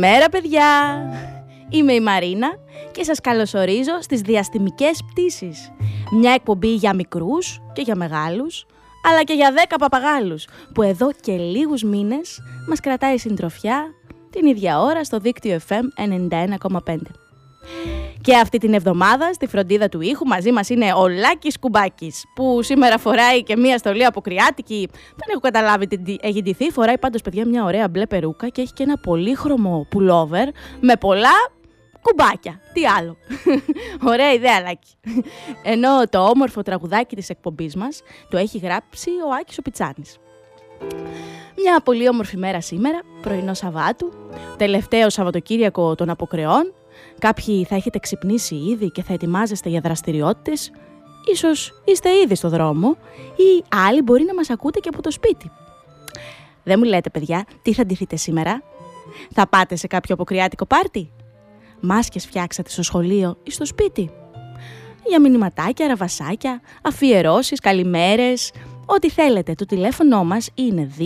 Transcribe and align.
Καλημέρα 0.00 0.28
παιδιά! 0.28 0.64
Είμαι 1.68 1.92
η 1.92 2.00
Μαρίνα 2.00 2.48
και 2.92 3.04
σας 3.04 3.20
καλωσορίζω 3.20 4.00
στις 4.00 4.20
διαστημικές 4.20 5.00
πτήσεις. 5.10 5.72
Μια 6.12 6.32
εκπομπή 6.32 6.74
για 6.74 6.94
μικρούς 6.94 7.60
και 7.72 7.82
για 7.82 7.96
μεγάλους, 7.96 8.66
αλλά 9.02 9.22
και 9.22 9.32
για 9.32 9.52
δέκα 9.52 9.76
παπαγάλους, 9.76 10.46
που 10.74 10.82
εδώ 10.82 11.12
και 11.20 11.32
λίγους 11.32 11.82
μήνες 11.82 12.40
μας 12.68 12.80
κρατάει 12.80 13.18
συντροφιά 13.18 13.84
την 14.30 14.46
ίδια 14.46 14.80
ώρα 14.80 15.04
στο 15.04 15.18
δίκτυο 15.18 15.58
FM 15.68 15.82
91,5. 15.96 17.27
Και 18.20 18.36
αυτή 18.36 18.58
την 18.58 18.74
εβδομάδα 18.74 19.32
στη 19.32 19.46
φροντίδα 19.46 19.88
του 19.88 20.00
ήχου 20.00 20.26
μαζί 20.26 20.52
μας 20.52 20.68
είναι 20.68 20.92
ο 20.92 21.08
Λάκης 21.08 21.58
Κουμπάκης 21.58 22.24
που 22.34 22.62
σήμερα 22.62 22.98
φοράει 22.98 23.42
και 23.42 23.56
μία 23.56 23.78
στολή 23.78 24.04
αποκριάτικη. 24.04 24.88
Δεν 24.92 25.28
έχω 25.30 25.40
καταλάβει 25.40 25.86
τι 25.86 26.16
έχει 26.20 26.42
ντυθεί. 26.42 26.70
Φοράει 26.70 26.98
πάντως 26.98 27.22
παιδιά 27.22 27.46
μια 27.46 27.64
ωραία 27.64 27.88
μπλε 27.88 28.06
περούκα 28.06 28.48
και 28.48 28.60
έχει 28.60 28.72
και 28.72 28.82
ένα 28.82 28.98
πολύχρωμο 28.98 29.86
πουλόβερ 29.90 30.48
με 30.80 30.96
πολλά 30.96 31.50
κουμπάκια. 32.02 32.60
Τι 32.72 32.86
άλλο. 32.86 33.16
Ωραία 34.12 34.32
ιδέα, 34.32 34.60
Λάκη. 34.60 34.94
Ενώ 35.62 36.08
το 36.10 36.18
όμορφο 36.18 36.62
τραγουδάκι 36.62 37.16
της 37.16 37.28
εκπομπής 37.28 37.76
μας 37.76 38.02
το 38.30 38.36
έχει 38.36 38.58
γράψει 38.58 39.10
ο 39.10 39.34
Άκης 39.40 39.58
ο 39.58 39.62
Πιτσάνης. 39.62 40.18
Μια 41.62 41.80
πολύ 41.84 42.08
όμορφη 42.08 42.36
μέρα 42.36 42.60
σήμερα, 42.60 42.98
πρωινό 43.22 43.54
Σαββάτου, 43.54 44.12
τελευταίο 44.56 45.10
Σαββατοκύριακο 45.10 45.94
των 45.94 46.10
Αποκρεών 46.10 46.72
Κάποιοι 47.18 47.64
θα 47.64 47.74
έχετε 47.74 47.98
ξυπνήσει 47.98 48.54
ήδη 48.54 48.90
και 48.90 49.02
θα 49.02 49.12
ετοιμάζεστε 49.12 49.68
για 49.68 49.80
δραστηριότητες. 49.80 50.70
Ίσως 51.32 51.82
είστε 51.84 52.08
ήδη 52.24 52.34
στο 52.34 52.48
δρόμο 52.48 52.96
ή 53.36 53.64
άλλοι 53.86 54.02
μπορεί 54.02 54.24
να 54.24 54.34
μας 54.34 54.50
ακούτε 54.50 54.78
και 54.78 54.88
από 54.88 55.02
το 55.02 55.10
σπίτι. 55.10 55.50
Δεν 56.62 56.78
μου 56.78 56.84
λέτε 56.84 57.10
παιδιά, 57.10 57.44
τι 57.62 57.72
θα 57.72 57.84
ντυθείτε 57.84 58.16
σήμερα. 58.16 58.62
Θα 59.30 59.48
πάτε 59.48 59.76
σε 59.76 59.86
κάποιο 59.86 60.14
αποκριάτικο 60.14 60.66
πάρτι; 60.66 61.10
Μάσκες 61.80 62.26
φτιάξατε 62.26 62.70
στο 62.70 62.82
σχολείο 62.82 63.38
ή 63.42 63.50
στο 63.50 63.66
σπίτι; 63.66 64.10
Για 65.08 65.20
μηνυματάκια, 65.20 65.86
ραβασάκια, 65.86 66.60
αφιερώσεις, 66.82 67.60
καλημέρες, 67.60 68.52
Ό,τι 68.90 69.10
θέλετε, 69.10 69.54
το 69.54 69.64
τηλέφωνο 69.64 70.24
μας 70.24 70.50
είναι 70.54 70.90
28210 70.98 71.04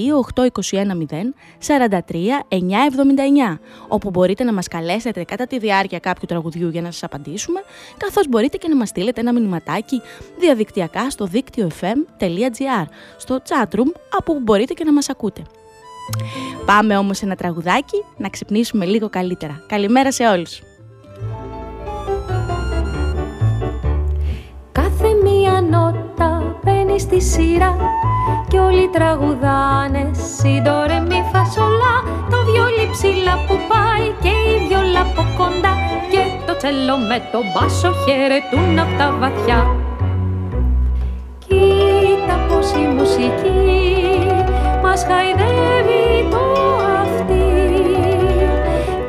όπου 3.88 4.10
μπορείτε 4.10 4.44
να 4.44 4.52
μας 4.52 4.68
καλέσετε 4.68 5.24
κατά 5.24 5.46
τη 5.46 5.58
διάρκεια 5.58 5.98
κάποιου 5.98 6.26
τραγουδιού 6.28 6.68
για 6.68 6.82
να 6.82 6.90
σας 6.90 7.02
απαντήσουμε, 7.02 7.60
καθώς 7.96 8.28
μπορείτε 8.28 8.56
και 8.56 8.68
να 8.68 8.76
μας 8.76 8.88
στείλετε 8.88 9.20
ένα 9.20 9.32
μηνυματάκι 9.32 10.00
διαδικτυακά 10.38 11.10
στο 11.10 11.26
δίκτυο 11.26 11.70
fm.gr, 11.80 12.86
στο 13.16 13.42
chatroom, 13.48 13.92
από 14.18 14.32
όπου 14.32 14.40
μπορείτε 14.40 14.72
και 14.74 14.84
να 14.84 14.92
μας 14.92 15.08
ακούτε. 15.08 15.42
Πάμε 16.66 16.96
όμως 16.96 17.16
σε 17.16 17.24
ένα 17.24 17.34
τραγουδάκι 17.34 18.04
να 18.16 18.28
ξυπνήσουμε 18.28 18.84
λίγο 18.84 19.08
καλύτερα. 19.08 19.64
Καλημέρα 19.68 20.12
σε 20.12 20.28
όλους! 20.28 20.62
Κάθε 24.72 25.14
μία 25.22 25.50
νότα 25.50 25.61
μπαίνει 26.92 27.00
στη 27.00 27.20
σειρά 27.20 27.76
και 28.48 28.58
όλοι 28.58 28.88
τραγουδάνε 28.88 30.10
σύντορε 30.36 31.00
μη 31.08 31.24
φασολά. 31.32 31.94
Το 32.30 32.38
βιόλι 32.50 32.88
ψηλά 32.90 33.34
που 33.46 33.54
πάει 33.70 34.06
και 34.22 34.28
η 34.52 34.66
βιόλα 34.66 35.00
από 35.00 35.22
κοντά 35.38 35.72
και 36.10 36.22
το 36.46 36.56
τσέλο 36.56 36.96
με 37.08 37.18
το 37.32 37.38
μπάσο 37.52 37.92
χαιρετούν 38.04 38.78
απ' 38.78 38.98
τα 38.98 39.16
βαθιά. 39.20 39.76
Κοίτα 41.46 42.36
πως 42.48 42.70
η 42.70 42.86
μουσική 42.96 43.60
μας 44.82 45.06
χαϊδεύει 45.08 46.28
το 46.30 46.44
αυτή 47.02 47.44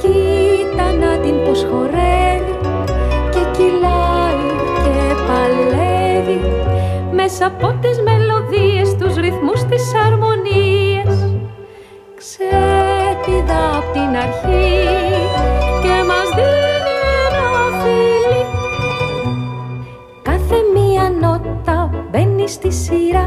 Κοίτα 0.01 0.85
να 1.01 1.17
την 1.17 1.35
πως 1.45 1.65
χορεύει 1.69 2.32
μέσα 7.23 7.45
από 7.45 7.73
τις 7.81 8.01
μελωδίες, 8.01 8.95
τους 8.95 9.15
ρυθμούς, 9.15 9.63
τις 9.69 9.85
αρμονίες 10.05 11.15
ξέπηδα 12.19 13.61
απ' 13.77 13.91
την 13.95 14.11
αρχή 14.25 14.73
και 15.83 15.95
μας 16.09 16.27
δίνει 16.37 16.95
ένα 17.25 17.47
φίλι. 17.79 18.41
Κάθε 20.21 20.57
μία 20.73 21.05
νότα 21.21 21.89
μπαίνει 22.11 22.47
στη 22.47 22.71
σειρά 22.71 23.25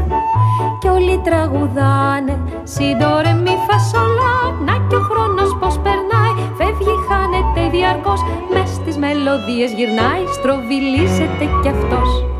και 0.79 0.89
όλοι 0.89 1.21
τραγουδάνε. 1.23 2.39
Συντόρε 2.63 3.33
μη 3.43 3.55
φασολά, 3.67 4.37
να 4.65 4.75
κι 4.87 4.95
ο 4.95 4.99
χρόνος 4.99 5.57
πως 5.59 5.79
περνάει. 5.85 6.35
Φεύγει, 6.57 6.95
χάνεται 7.07 7.77
διαρκώς, 7.77 8.21
μες 8.53 8.69
στις 8.69 8.97
μελωδίες 8.97 9.71
γυρνάει. 9.77 10.23
Στροβιλίζεται 10.37 11.45
κι 11.61 11.69
αυτός 11.69 12.36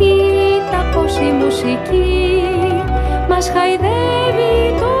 Κοίτα 0.00 0.90
πως 0.94 1.16
η 1.16 1.32
μουσική 1.32 2.42
μας 3.28 3.50
χαϊδεύει 3.50 4.78
το 4.80 4.92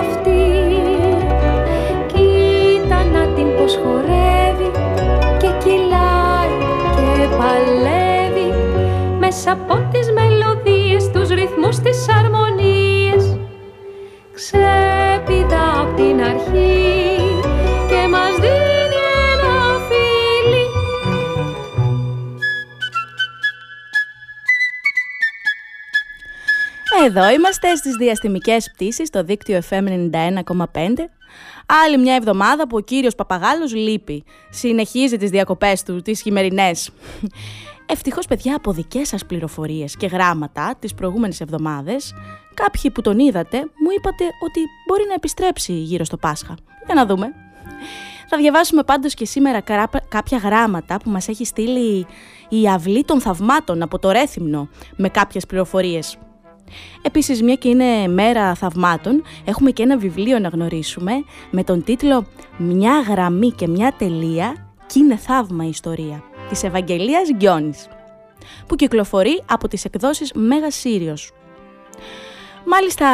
αυτή 0.00 0.42
Κοίτα 2.06 3.04
να 3.04 3.26
την 3.34 3.46
πως 3.56 3.78
χορεύει 3.82 4.70
και 5.38 5.48
κυλάει 5.62 6.54
και 6.96 7.26
παλεύει 7.36 8.54
Μέσα 9.18 9.52
από 9.52 9.88
τις 9.92 10.12
μελωδίες, 10.12 11.10
τους 11.10 11.28
ρυθμούς, 11.28 11.78
τις 11.78 12.06
αρμονίες. 12.08 13.38
Ξέπηδα 14.34 15.80
απ' 15.80 15.96
την 15.96 16.20
αρχή 16.20 16.89
Εδώ 27.06 27.30
είμαστε 27.30 27.74
στις 27.74 27.96
διαστημικές 27.96 28.70
πτήσεις 28.70 29.08
στο 29.08 29.22
δίκτυο 29.22 29.60
FM 29.70 29.84
91,5. 29.88 30.64
Άλλη 31.84 31.98
μια 31.98 32.14
εβδομάδα 32.14 32.66
που 32.66 32.76
ο 32.76 32.80
κύριος 32.80 33.14
Παπαγάλος 33.14 33.74
λείπει. 33.74 34.24
Συνεχίζει 34.50 35.16
τις 35.16 35.30
διακοπές 35.30 35.82
του, 35.82 36.02
τις 36.02 36.20
χειμερινές. 36.20 36.90
Ευτυχώς 37.86 38.26
παιδιά 38.26 38.56
από 38.56 38.72
δικές 38.72 39.08
σας 39.08 39.26
πληροφορίες 39.26 39.96
και 39.96 40.06
γράμματα 40.06 40.74
τις 40.78 40.94
προηγούμενες 40.94 41.40
εβδομάδες, 41.40 42.14
κάποιοι 42.54 42.90
που 42.90 43.00
τον 43.00 43.18
είδατε 43.18 43.58
μου 43.58 43.90
είπατε 43.98 44.24
ότι 44.24 44.60
μπορεί 44.86 45.04
να 45.08 45.14
επιστρέψει 45.14 45.72
γύρω 45.72 46.04
στο 46.04 46.16
Πάσχα. 46.16 46.54
Για 46.86 46.94
να 46.94 47.06
δούμε. 47.06 47.26
Θα 48.28 48.36
διαβάσουμε 48.36 48.82
πάντως 48.82 49.14
και 49.14 49.24
σήμερα 49.24 49.60
κάποια 50.08 50.38
γράμματα 50.38 50.96
που 50.96 51.10
μας 51.10 51.28
έχει 51.28 51.44
στείλει 51.44 52.06
η 52.48 52.68
Αυλή 52.68 53.04
των 53.04 53.20
Θαυμάτων 53.20 53.82
από 53.82 53.98
το 53.98 54.10
Ρέθυμνο 54.10 54.68
με 54.96 55.08
κάποιες 55.08 55.46
πληροφορίες. 55.46 56.18
Επίσης, 57.02 57.42
μια 57.42 57.54
και 57.54 57.68
είναι 57.68 58.08
μέρα 58.08 58.54
θαυμάτων, 58.54 59.22
έχουμε 59.44 59.70
και 59.70 59.82
ένα 59.82 59.98
βιβλίο 59.98 60.38
να 60.38 60.48
γνωρίσουμε 60.48 61.12
με 61.50 61.64
τον 61.64 61.84
τίτλο 61.84 62.26
«Μια 62.56 63.00
γραμμή 63.00 63.50
και 63.50 63.68
μια 63.68 63.94
τελεία 63.98 64.72
κι 64.86 64.98
είναι 64.98 65.16
θαύμα 65.16 65.64
η 65.64 65.68
ιστορία» 65.68 66.22
της 66.48 66.62
Ευαγγελίας 66.62 67.28
Γκιόνης, 67.34 67.88
που 68.66 68.76
κυκλοφορεί 68.76 69.42
από 69.46 69.68
τις 69.68 69.84
εκδόσεις 69.84 70.32
Μέγας 70.32 70.74
Σύριος. 70.74 71.32
Μάλιστα, 72.64 73.06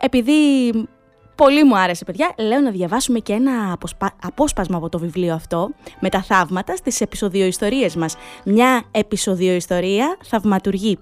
επειδή 0.00 0.72
Πολύ 1.34 1.64
μου 1.64 1.78
άρεσε, 1.78 2.04
παιδιά. 2.04 2.34
Λέω 2.38 2.60
να 2.60 2.70
διαβάσουμε 2.70 3.18
και 3.18 3.32
ένα 3.32 3.78
απόσπασμα 4.22 4.76
από 4.76 4.88
το 4.88 4.98
βιβλίο 4.98 5.34
αυτό 5.34 5.70
με 6.00 6.08
τα 6.08 6.22
θαύματα 6.22 6.76
στις 6.76 7.00
επεισοδιοϊστορίες 7.00 7.96
μας. 7.96 8.16
Μια 8.44 8.82
επεισοδιοϊστορία 8.90 10.16
θαυματουργή. 10.22 10.98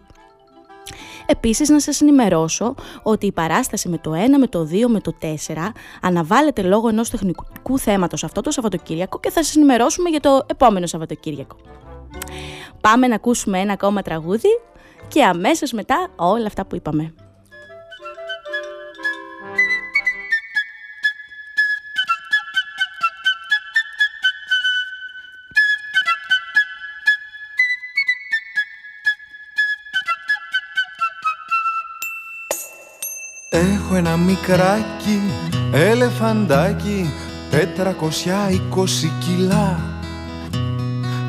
Επίσης 1.26 1.68
να 1.68 1.80
σας 1.80 2.00
ενημερώσω 2.00 2.74
ότι 3.02 3.26
η 3.26 3.32
παράσταση 3.32 3.88
με 3.88 3.98
το 3.98 4.12
1, 4.12 4.16
με 4.38 4.46
το 4.46 4.68
2, 4.70 4.86
με 4.88 5.00
το 5.00 5.14
4 5.22 5.26
αναβάλλεται 6.00 6.62
λόγω 6.62 6.88
ενός 6.88 7.10
τεχνικού 7.10 7.78
θέματος 7.78 8.24
αυτό 8.24 8.40
το 8.40 8.50
Σαββατοκύριακο 8.50 9.20
και 9.20 9.30
θα 9.30 9.44
σας 9.44 9.56
ενημερώσουμε 9.56 10.08
για 10.08 10.20
το 10.20 10.40
επόμενο 10.46 10.86
Σαββατοκύριακο. 10.86 11.56
Πάμε 12.80 13.06
να 13.06 13.14
ακούσουμε 13.14 13.58
ένα 13.58 13.72
ακόμα 13.72 14.02
τραγούδι 14.02 14.48
και 15.08 15.24
αμέσως 15.24 15.72
μετά 15.72 16.08
όλα 16.16 16.46
αυτά 16.46 16.66
που 16.66 16.76
είπαμε. 16.76 17.14
Έχω 33.52 33.94
ένα 33.94 34.16
μικράκι 34.16 35.20
ελεφαντάκι 35.72 37.10
τετρακοσιά 37.50 38.50
είκοσι 38.50 39.12
κιλά. 39.18 39.78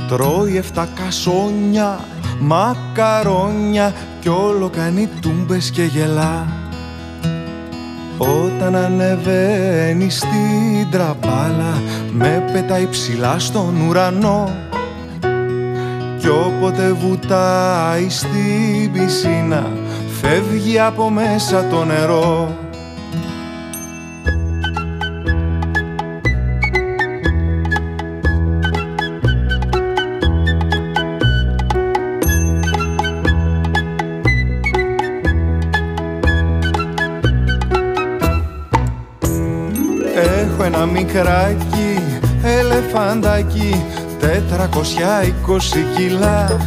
Τρώει 0.08 0.58
εφτά 0.58 0.88
κασόνια, 0.96 2.00
μακαρόνια 2.40 3.94
κι 4.20 4.30
όλο 4.30 4.70
κάνει 4.70 5.10
τούμπες 5.22 5.70
και 5.70 5.84
γελά. 5.84 6.48
Όταν 8.18 8.76
ανεβαίνει 8.76 10.10
στην 10.10 10.90
τραπάλα 10.92 11.82
με 12.12 12.50
πετάει 12.54 12.88
ψηλά 12.88 13.40
στον 13.40 13.82
ουρανό. 13.88 14.50
Κι 16.20 16.28
όποτε 16.28 16.92
βουτάει 16.92 18.10
στην 18.10 18.92
πισίνα 18.92 19.81
φεύγει 20.22 20.80
από 20.80 21.10
μέσα 21.10 21.68
το 21.68 21.84
νερό. 21.84 22.56
Έχω 40.16 40.64
ένα 40.64 40.86
μικράκι 40.86 42.00
ελεφαντάκι 42.44 43.86
τετρακοσιά 44.20 45.24
είκοσι 45.24 45.86
κιλά 45.96 46.58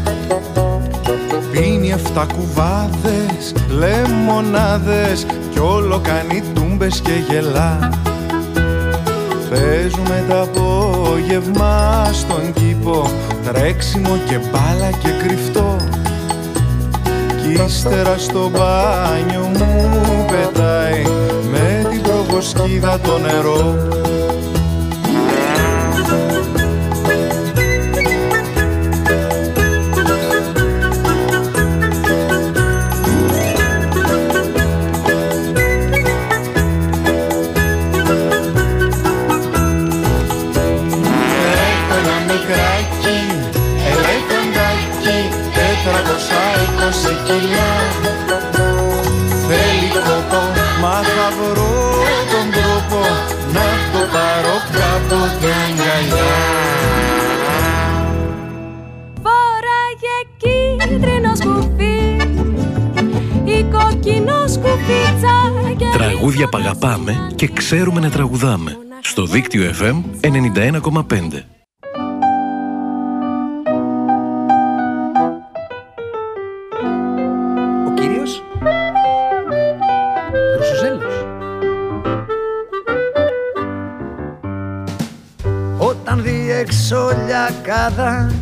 Πίνει 1.52 1.90
εφτά 1.90 2.26
κουβάδες, 2.36 3.54
λεμονάδες 3.68 5.26
Κι 5.50 5.58
όλο 5.58 6.00
κάνει 6.02 6.42
τούμπες 6.54 7.00
και 7.00 7.12
γελά. 7.28 7.90
Παίζουμε 9.50 10.24
τα 10.28 10.40
απόγευμα 10.40 12.04
στον 12.12 12.52
κήπο 12.52 13.10
Τρέξιμο 13.44 14.18
και 14.28 14.38
μπάλα 14.38 14.90
και 14.90 15.08
κρυφτό. 15.26 15.76
Κι 17.42 17.62
ύστερα 17.66 18.18
στο 18.18 18.50
μπάνιο 18.50 19.40
μου 19.40 20.26
πετάει 20.26 21.02
Με 21.50 21.88
την 21.90 22.02
προβοσκίδα 22.02 22.98
το 23.00 23.18
νερό 23.18 23.88
Θέλει 49.48 49.88
κόπο, 49.92 50.42
μα 50.80 51.02
θα 51.02 51.28
βρω 51.36 51.92
τον 52.32 52.46
τρόπο 52.52 53.00
Να 53.52 53.66
το 53.92 54.06
πάρω 54.12 54.56
κάποτε 54.72 55.48
αγκαλιά 55.64 56.32
Φοράγε 59.22 60.16
κίτρινο 60.36 61.34
σκουφί. 61.34 62.16
Η 63.44 63.62
κοκκινό 63.62 64.46
σκουφίτσα 64.48 65.52
Τραγούδια 65.92 66.48
παγαπάμε 66.48 67.30
και 67.34 67.48
ξέρουμε 67.48 68.00
να 68.00 68.10
τραγουδάμε. 68.10 68.76
Στο 69.00 69.24
δίκτυο 69.26 69.72
FM 69.80 70.02
91,5 70.20 71.54
λιακάδα 87.26 88.32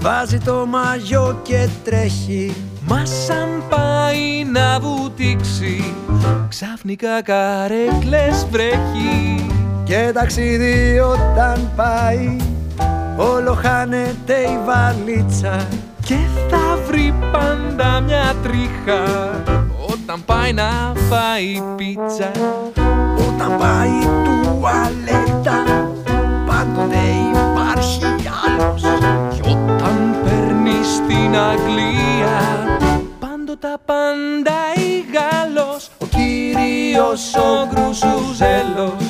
Βάζει 0.00 0.38
το 0.38 0.66
μαγιό 0.66 1.40
και 1.42 1.68
τρέχει. 1.84 2.54
Μα 2.88 3.04
σαν 3.04 3.62
πάει 3.68 4.44
να 4.52 4.80
βουτήξει 4.80 5.94
Ξαφνικά 6.48 7.22
καρέκλες 7.22 8.46
βρέχει. 8.50 9.46
Και 9.84 10.10
ταξίδι 10.14 10.98
όταν 10.98 11.70
πάει 11.76 12.36
Όλο 13.16 13.54
χάνεται 13.54 14.34
η 14.34 14.58
βαλίτσα. 14.66 15.68
Και 16.04 16.18
θα 16.50 16.78
βρει 16.86 17.14
πάντα 17.32 18.00
μια 18.00 18.34
τρίχα 18.42 19.02
Όταν 19.90 20.24
πάει 20.24 20.52
να 20.52 20.92
φάει 21.08 21.62
πίτσα. 21.76 22.30
Όταν 23.16 23.58
πάει 23.58 23.90
τουαλέτα 24.24 25.21
Κι 28.82 29.40
όταν 29.40 30.16
παίρνει 30.24 30.82
στην 30.82 31.36
Αγγλία 31.36 32.38
Πάντοτα 33.18 33.78
πάντα 33.84 34.58
η 34.76 35.04
Γάλλος. 35.14 35.90
Ο 35.98 36.06
κύριος 36.06 37.34
ο 37.34 37.68
Γκρουσουζέλος 37.68 39.04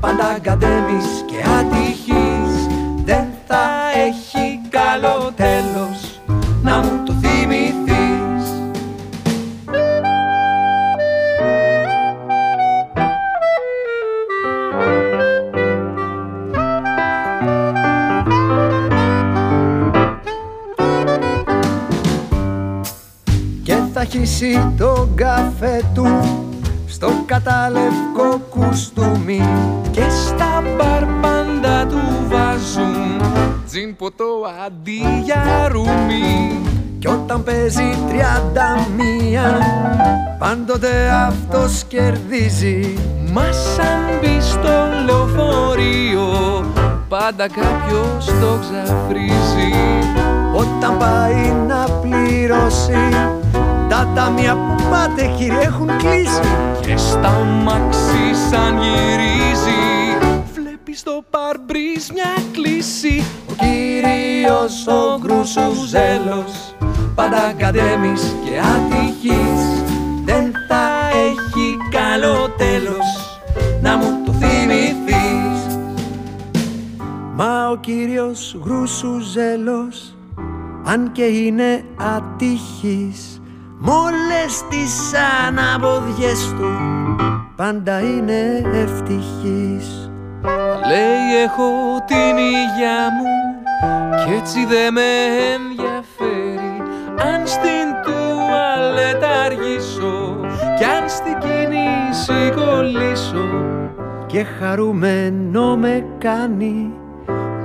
Πάντα 0.00 0.38
κατέμεις 0.42 1.24
και 1.26 1.36
ατυχής 1.58 2.66
Δεν 3.04 3.26
θα 3.46 3.66
έχει 4.06 4.60
καλό 4.70 5.32
τέλος 5.36 5.99
Και 24.10 24.18
θα 24.18 24.24
χύσει 24.24 24.74
τον 24.78 25.14
καφέ 25.14 25.82
του 25.94 26.06
Στο 26.86 27.08
καταλευκό 27.26 28.40
κουστούμι 28.50 29.40
Και 29.90 30.02
στα 30.26 30.62
μπαρ 30.76 31.04
πάντα 31.20 31.86
του 31.86 32.00
βάζουν 32.28 33.20
Τζιν 33.66 33.96
ποτό 33.96 34.24
αντί 34.66 35.22
για 35.24 35.68
ρούμι. 35.72 36.60
Κι 36.98 37.08
όταν 37.08 37.42
παίζει 37.44 37.98
τριάντα 38.08 38.86
μία 38.96 39.58
Πάντοτε 40.38 41.10
αυτός 41.26 41.84
κερδίζει. 41.88 42.94
Μα 43.32 43.52
σαν 43.52 44.18
μπει 44.20 44.40
στο 44.40 44.88
λεωφορείο 45.04 46.64
Πάντα 47.08 47.46
κάποιος 47.48 48.24
το 48.24 48.58
ξαφρίζει. 48.60 49.72
Όταν 50.54 50.98
πάει 50.98 51.52
να 51.68 51.84
πληρώσει 51.84 53.38
τα 54.14 54.30
μια 54.30 54.54
που 54.54 54.82
πάτε 54.90 55.30
κυρίε 55.36 55.60
έχουν 55.60 55.86
κλείσει. 55.86 56.40
Και 56.80 56.96
στα 56.96 57.30
μαξί 57.64 58.34
σαν 58.50 58.78
γυρίζει 58.78 59.80
Βλέπεις 60.54 61.02
το 61.02 61.24
παρμπρίζ 61.30 62.08
μια 62.12 62.34
κλίση. 62.52 63.24
Ο 63.50 63.52
κύριος 63.58 64.86
ο 64.86 65.18
γκρουσουζέλος 65.20 66.74
Πάντα 67.14 67.52
κατέμεις 67.56 68.34
και 68.44 68.58
ατυχής. 68.58 69.82
Δεν 70.24 70.52
θα 70.68 71.08
έχει 71.14 71.76
καλό 71.90 72.48
τέλος 72.56 73.40
Να 73.82 73.96
μου 73.96 74.22
το 74.24 74.32
θυμηθείς. 74.32 75.78
Μα 77.34 77.68
ο 77.68 77.76
κύριος 77.76 78.56
γρουσουζέλος 78.64 80.14
αν 80.84 81.12
και 81.12 81.24
είναι 81.24 81.84
ατυχής 82.16 83.39
μ' 83.82 83.88
όλες 83.88 84.64
τις 84.68 85.12
αναποδιές 85.46 86.54
του 86.58 86.70
πάντα 87.56 88.00
είναι 88.00 88.62
ευτυχής. 88.72 90.10
Λέει 90.88 91.42
έχω 91.44 91.70
την 92.06 92.36
υγειά 92.36 93.00
μου 93.16 93.28
κι 94.24 94.32
έτσι 94.32 94.66
δε 94.66 94.90
με 94.90 95.10
ενδιαφέρει. 95.54 96.82
Αν 97.16 97.46
στην 97.46 97.86
τουαλέτα 98.04 99.28
αργήσω 99.44 100.40
κι 100.78 100.84
αν 100.84 101.08
στην 101.08 101.38
κίνηση 101.38 102.52
κολλήσω 102.56 103.48
και 104.26 104.44
χαρούμενο 104.44 105.76
με 105.76 106.04
κάνει 106.18 106.90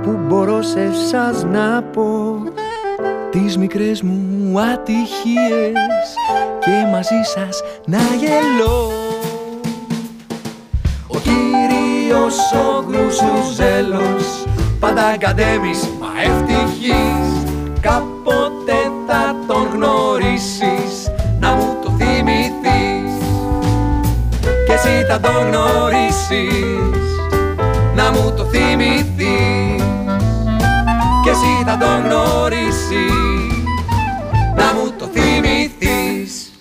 που 0.02 0.18
μπορώ 0.26 0.62
σε 0.62 0.80
εσάς 0.80 1.44
να 1.44 1.82
πω 1.82 2.38
τις 3.30 3.56
μικρές 3.56 4.02
μου 4.02 4.60
ατυχίες 4.60 6.06
και 6.60 6.86
μαζί 6.90 7.22
σας 7.34 7.62
να 7.86 7.98
γελώ. 7.98 8.90
Ο 11.06 11.18
κύριος 11.18 12.36
ο 12.52 12.84
γρουσουζέλος 12.88 14.44
πάντα 14.80 15.16
κατέμεις 15.18 15.88
μα 16.00 16.08
ευτυχής. 16.22 17.50
Κάποτε 17.80 18.90
θα 19.06 19.36
τον 19.46 19.68
γνωρίσεις 19.72 21.10
να 21.40 21.52
μου 21.52 21.76
το 21.82 21.90
θυμηθείς. 21.90 23.12
Και 24.66 24.72
εσύ 24.72 25.04
θα 25.08 25.20
τον 25.20 25.48
γνωρίσεις 25.48 27.06
να 27.94 28.10
μου 28.10 28.34
το 28.36 28.44
θυμηθείς. 28.44 29.06
και 29.16 29.82
εσύ 29.82 29.85
θα 31.68 31.78
τον 31.78 32.04
γνωρίσεις 32.04 33.12
να 34.56 34.74
μου 34.74 34.92
το 34.98 35.06
θυμηθείς 35.06 36.52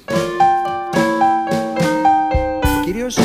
Ο 2.61 2.83
κύριος 2.85 3.17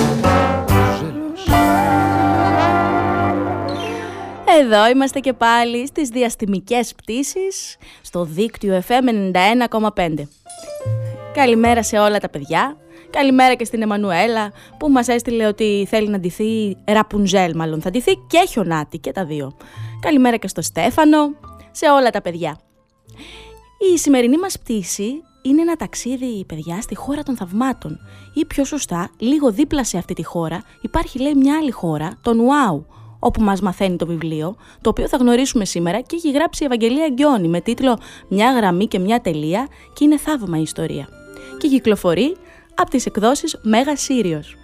Εδώ 4.60 4.88
είμαστε 4.92 5.20
και 5.20 5.32
πάλι 5.32 5.86
στις 5.86 6.08
διαστημικές 6.08 6.94
πτήσεις 6.94 7.76
στο 8.02 8.24
δίκτυο 8.24 8.82
FM 8.88 9.32
91,5. 9.92 10.14
Καλημέρα 11.32 11.82
σε 11.82 11.98
όλα 11.98 12.18
τα 12.18 12.28
παιδιά. 12.28 12.76
Καλημέρα 13.10 13.54
και 13.54 13.64
στην 13.64 13.82
Εμμανουέλα 13.82 14.52
που 14.78 14.88
μας 14.88 15.08
έστειλε 15.08 15.46
ότι 15.46 15.86
θέλει 15.90 16.08
να 16.08 16.18
ντυθεί 16.18 16.76
Ραπουνζέλ 16.84 17.52
μάλλον. 17.56 17.80
Θα 17.80 17.90
ντυθεί 17.90 18.12
και 18.26 18.46
χιονάτι 18.48 18.98
και 18.98 19.12
τα 19.12 19.24
δύο. 19.24 19.56
Καλημέρα 20.00 20.36
και 20.36 20.48
στο 20.48 20.62
Στέφανο, 20.62 21.34
σε 21.70 21.86
όλα 21.86 22.10
τα 22.10 22.20
παιδιά. 22.20 22.58
Η 23.94 23.98
σημερινή 23.98 24.38
μας 24.38 24.58
πτήση 24.58 25.22
είναι 25.42 25.60
ένα 25.60 25.76
ταξίδι, 25.76 26.44
παιδιά, 26.46 26.80
στη 26.80 26.94
χώρα 26.94 27.22
των 27.22 27.36
θαυμάτων. 27.36 27.98
Ή 28.34 28.44
πιο 28.44 28.64
σωστά, 28.64 29.10
λίγο 29.18 29.52
δίπλα 29.52 29.84
σε 29.84 29.98
αυτή 29.98 30.14
τη 30.14 30.24
χώρα 30.24 30.62
υπάρχει 30.80 31.18
λέει 31.18 31.34
μια 31.34 31.56
άλλη 31.56 31.70
χώρα, 31.70 32.18
τον 32.22 32.38
Ουάου, 32.38 32.86
όπου 33.18 33.42
μας 33.42 33.60
μαθαίνει 33.60 33.96
το 33.96 34.06
βιβλίο, 34.06 34.56
το 34.80 34.90
οποίο 34.90 35.08
θα 35.08 35.16
γνωρίσουμε 35.16 35.64
σήμερα 35.64 36.00
και 36.00 36.16
έχει 36.16 36.30
γράψει 36.30 36.62
η 36.62 36.66
Ευαγγελία 36.66 37.08
Γκιόνι 37.08 37.48
με 37.48 37.60
τίτλο 37.60 37.98
«Μια 38.28 38.52
γραμμή 38.52 38.86
και 38.86 38.98
μια 38.98 39.20
τελεία» 39.20 39.68
και 39.92 40.04
είναι 40.04 40.18
θαύμα 40.18 40.58
η 40.58 40.62
ιστορία. 40.62 41.08
Και 41.58 41.68
κυκλοφορεί 41.68 42.36
από 42.74 42.90
τις 42.90 43.06
εκδόσεις 43.06 43.58
Μέγας 43.62 44.00
Σύριος. 44.00 44.56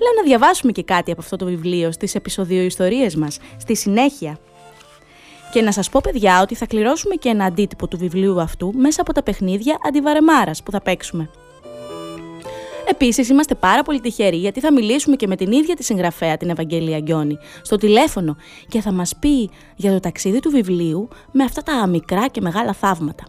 Λέω 0.00 0.12
να 0.16 0.22
διαβάσουμε 0.22 0.72
και 0.72 0.82
κάτι 0.82 1.10
από 1.10 1.20
αυτό 1.20 1.36
το 1.36 1.44
βιβλίο 1.44 1.92
στις 1.92 2.14
επεισοδιο 2.14 2.62
ιστορίες 2.62 3.16
μας, 3.16 3.38
στη 3.58 3.76
συνέχεια. 3.76 4.38
Και 5.52 5.62
να 5.62 5.72
σας 5.72 5.88
πω 5.88 6.00
παιδιά 6.02 6.40
ότι 6.42 6.54
θα 6.54 6.66
κληρώσουμε 6.66 7.14
και 7.14 7.28
ένα 7.28 7.44
αντίτυπο 7.44 7.88
του 7.88 7.98
βιβλίου 7.98 8.40
αυτού 8.40 8.72
μέσα 8.76 9.00
από 9.00 9.12
τα 9.12 9.22
παιχνίδια 9.22 9.78
αντιβαρεμάρας 9.88 10.62
που 10.62 10.70
θα 10.70 10.80
παίξουμε. 10.80 11.30
Επίσης, 12.90 13.28
είμαστε 13.28 13.54
πάρα 13.54 13.82
πολύ 13.82 14.00
τυχεροί 14.00 14.36
γιατί 14.36 14.60
θα 14.60 14.72
μιλήσουμε 14.72 15.16
και 15.16 15.26
με 15.26 15.36
την 15.36 15.52
ίδια 15.52 15.76
τη 15.76 15.84
συγγραφέα, 15.84 16.36
την 16.36 16.50
Ευαγγέλια 16.50 16.98
Γκιόνη, 16.98 17.38
στο 17.62 17.76
τηλέφωνο 17.76 18.36
και 18.68 18.80
θα 18.80 18.92
μας 18.92 19.16
πει 19.18 19.50
για 19.76 19.92
το 19.92 20.00
ταξίδι 20.00 20.40
του 20.40 20.50
βιβλίου 20.50 21.08
με 21.32 21.44
αυτά 21.44 21.62
τα 21.62 21.86
μικρά 21.86 22.28
και 22.28 22.40
μεγάλα 22.40 22.72
θαύματα. 22.72 23.24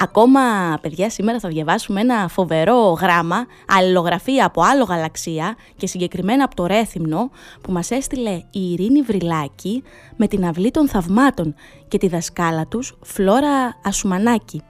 Ακόμα, 0.00 0.40
παιδιά, 0.80 1.10
σήμερα 1.10 1.38
θα 1.38 1.48
διαβάσουμε 1.48 2.00
ένα 2.00 2.28
φοβερό 2.28 2.90
γράμμα, 2.90 3.46
αλληλογραφία 3.68 4.46
από 4.46 4.62
άλλο 4.62 4.84
γαλαξία 4.84 5.56
και 5.76 5.86
συγκεκριμένα 5.86 6.44
από 6.44 6.54
το 6.54 6.66
Ρέθυμνο 6.66 7.30
που 7.60 7.72
μας 7.72 7.90
έστειλε 7.90 8.30
η 8.30 8.72
Ειρήνη 8.72 9.02
Βρυλάκη 9.02 9.82
με 10.16 10.26
την 10.26 10.44
αυλή 10.44 10.70
των 10.70 10.88
θαυμάτων 10.88 11.54
και 11.88 11.98
τη 11.98 12.08
δασκάλα 12.08 12.66
τους 12.66 12.98
Φλόρα 13.02 13.80
Ασουμανάκη 13.84 14.62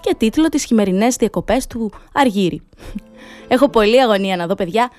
και 0.00 0.14
τίτλο 0.18 0.48
τις 0.48 0.64
χειμερινές 0.64 1.16
διακοπές 1.16 1.66
του 1.66 1.92
Αργύρι. 2.12 2.62
Έχω 3.48 3.68
πολλή 3.68 4.02
αγωνία 4.02 4.36
να 4.36 4.46
δω 4.46 4.54
παιδιά 4.54 4.90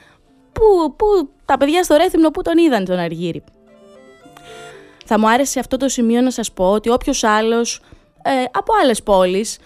που, 0.52 0.96
που 0.96 1.06
τα 1.46 1.58
παιδιά 1.58 1.84
στο 1.84 1.96
Ρέθυμνο 1.96 2.30
που 2.30 2.42
τον 2.42 2.58
είδαν 2.58 2.86
τον 2.86 2.98
Αργύρι. 2.98 3.44
Θα 5.06 5.20
μου 5.20 5.30
άρεσε 5.30 5.60
αυτό 5.60 5.78
το 5.78 5.88
σημείο 5.88 6.22
να 6.22 6.32
σας 6.32 6.52
πω 6.52 6.72
ότι 6.72 6.90
όποιος 6.90 7.24
άλλος 7.24 7.82
ε, 8.28 8.44
από 8.52 8.74
άλλες 8.82 9.04
πόλεις 9.04 9.58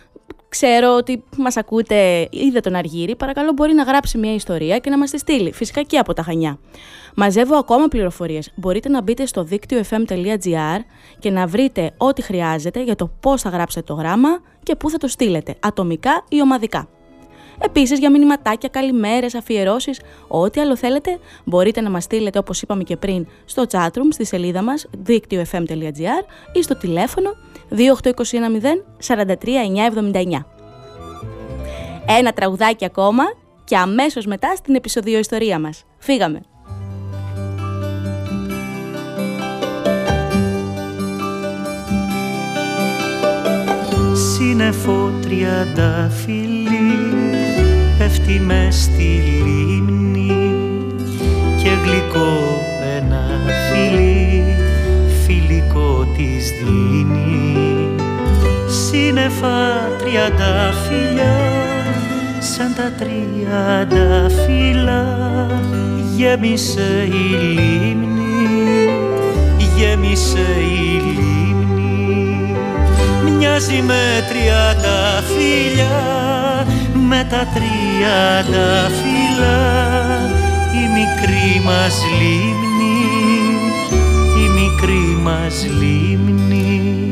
ξέρω 0.50 0.96
ότι 0.96 1.24
μας 1.38 1.58
ακούτε, 1.58 2.28
είδε 2.32 2.60
τον 2.60 2.76
Αργύρι, 2.76 3.16
παρακαλώ 3.16 3.52
μπορεί 3.54 3.74
να 3.74 3.84
γράψει 3.84 4.18
μια 4.18 4.34
ιστορία 4.34 4.78
και 4.78 4.90
να 4.90 4.98
μας 4.98 5.10
τη 5.10 5.18
στείλει, 5.18 5.52
φυσικά 5.52 5.82
και 5.82 5.98
από 5.98 6.14
τα 6.14 6.24
Χανιά. 6.24 6.60
Μαζεύω 7.16 7.56
ακόμα 7.56 7.88
πληροφορίες. 7.88 8.52
Μπορείτε 8.56 8.90
να 8.90 9.02
μπείτε 9.02 9.26
στο 9.26 9.44
δίκτυο 9.44 9.82
fm.gr 9.90 10.80
και 11.20 11.30
να 11.30 11.48
βρείτε 11.48 11.92
ό,τι 11.98 12.22
χρειάζεται 12.22 12.84
για 12.84 12.96
το 12.96 13.12
πώς 13.20 13.42
θα 13.42 13.50
γράψετε 13.50 13.86
το 13.86 13.94
γράμμα 13.94 14.30
και 14.64 14.76
πού 14.76 14.90
θα 14.90 14.98
το 14.98 15.08
στείλετε, 15.08 15.56
ατομικά 15.60 16.24
ή 16.30 16.42
ομαδικά. 16.42 16.88
Επίσης 17.64 18.00
για 18.00 18.12
μηνυματάκια, 18.12 18.70
καλημέρες, 18.70 19.36
αφιερώσεις, 19.36 20.02
ό,τι 20.28 20.60
άλλο 20.60 20.76
θέλετε 20.76 21.20
μπορείτε 21.44 21.82
να 21.82 21.90
μας 21.90 22.04
στείλετε 22.04 22.38
όπως 22.38 22.62
είπαμε 22.62 22.84
και 22.84 22.98
πριν 22.98 23.28
στο 23.46 23.64
chatroom 23.72 24.08
στη 24.10 24.26
σελίδα 24.26 24.62
μας 24.62 24.88
δίκτυο.fm.gr 24.98 26.26
ή 26.54 26.64
στο 26.64 26.78
τηλέφωνο 26.78 27.30
28210 27.70 27.78
43979. 29.08 30.44
Ένα 32.06 32.34
τραγουδάκι 32.34 32.86
ακόμα 32.86 33.24
και 33.64 33.78
αμέσως 33.78 34.26
μετά 34.26 34.56
στην 34.56 34.76
επεισοδιο 34.76 35.20
ιστορία 35.20 35.60
μας. 35.60 35.84
Φύγαμε! 35.98 36.42
Σύννεφο 44.14 45.12
τριανταφυλλί 45.22 47.21
πέφτει 48.02 48.40
μες 48.40 48.82
στη 48.82 49.24
λίμνη 49.46 50.32
και 51.64 51.70
γλυκό 51.84 52.62
ένα 52.98 53.24
φιλί 53.70 54.44
φιλικό 55.26 56.08
της 56.18 56.52
δίνει. 56.52 57.90
Σύννεφα 58.68 59.60
τριανταφυλλιά 59.98 61.40
σαν 62.40 62.74
τα 62.76 62.92
τριανταφύλλα 62.98 64.48
γέμισε 66.16 67.08
η 67.08 67.36
λίμνη 67.54 68.90
γέμισε 69.78 70.48
η 70.60 71.02
λίμνη. 71.02 72.56
Μοιάζει 73.38 73.82
με 73.82 74.26
τριάντα 74.30 75.24
φίλια 75.36 76.51
με 76.94 77.28
τα 77.30 77.48
τριάντα 77.54 78.90
φύλλα 78.90 79.60
η 80.74 80.88
μικρή 80.98 81.62
μας 81.66 82.02
λίμνη 82.20 83.00
η 84.46 84.50
μικρή 84.60 85.22
μας 85.22 85.66
λίμνη 85.80 87.11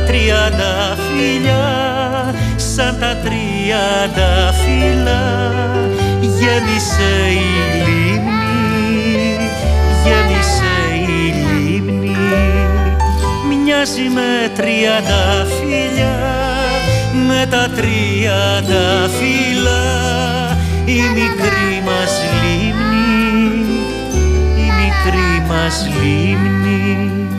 σύννεφα 0.00 0.06
τριάντα 0.06 0.96
φιλιά 0.96 2.34
σαν 2.56 2.96
τα 3.00 3.16
τριάντα 3.16 4.52
φύλλα 4.52 5.52
γέμισε 6.20 7.12
η 7.30 7.84
λίμνη 7.84 9.36
γέμισε 10.04 10.74
η 10.92 11.34
λίμνη. 11.34 12.16
Μοιάζει 13.48 14.08
με 14.14 14.50
τριάντα 14.56 15.46
φιλιά 15.46 16.18
με 17.26 17.46
τα 17.50 17.68
τριάντα 17.76 19.08
φύλλα 19.18 19.82
η 20.84 21.00
μικρή 21.14 21.82
μας 21.84 22.20
λίμνη 22.42 23.10
η 24.56 24.70
μικρή 24.80 25.46
μας 25.48 25.88
λίμνη 26.02 27.29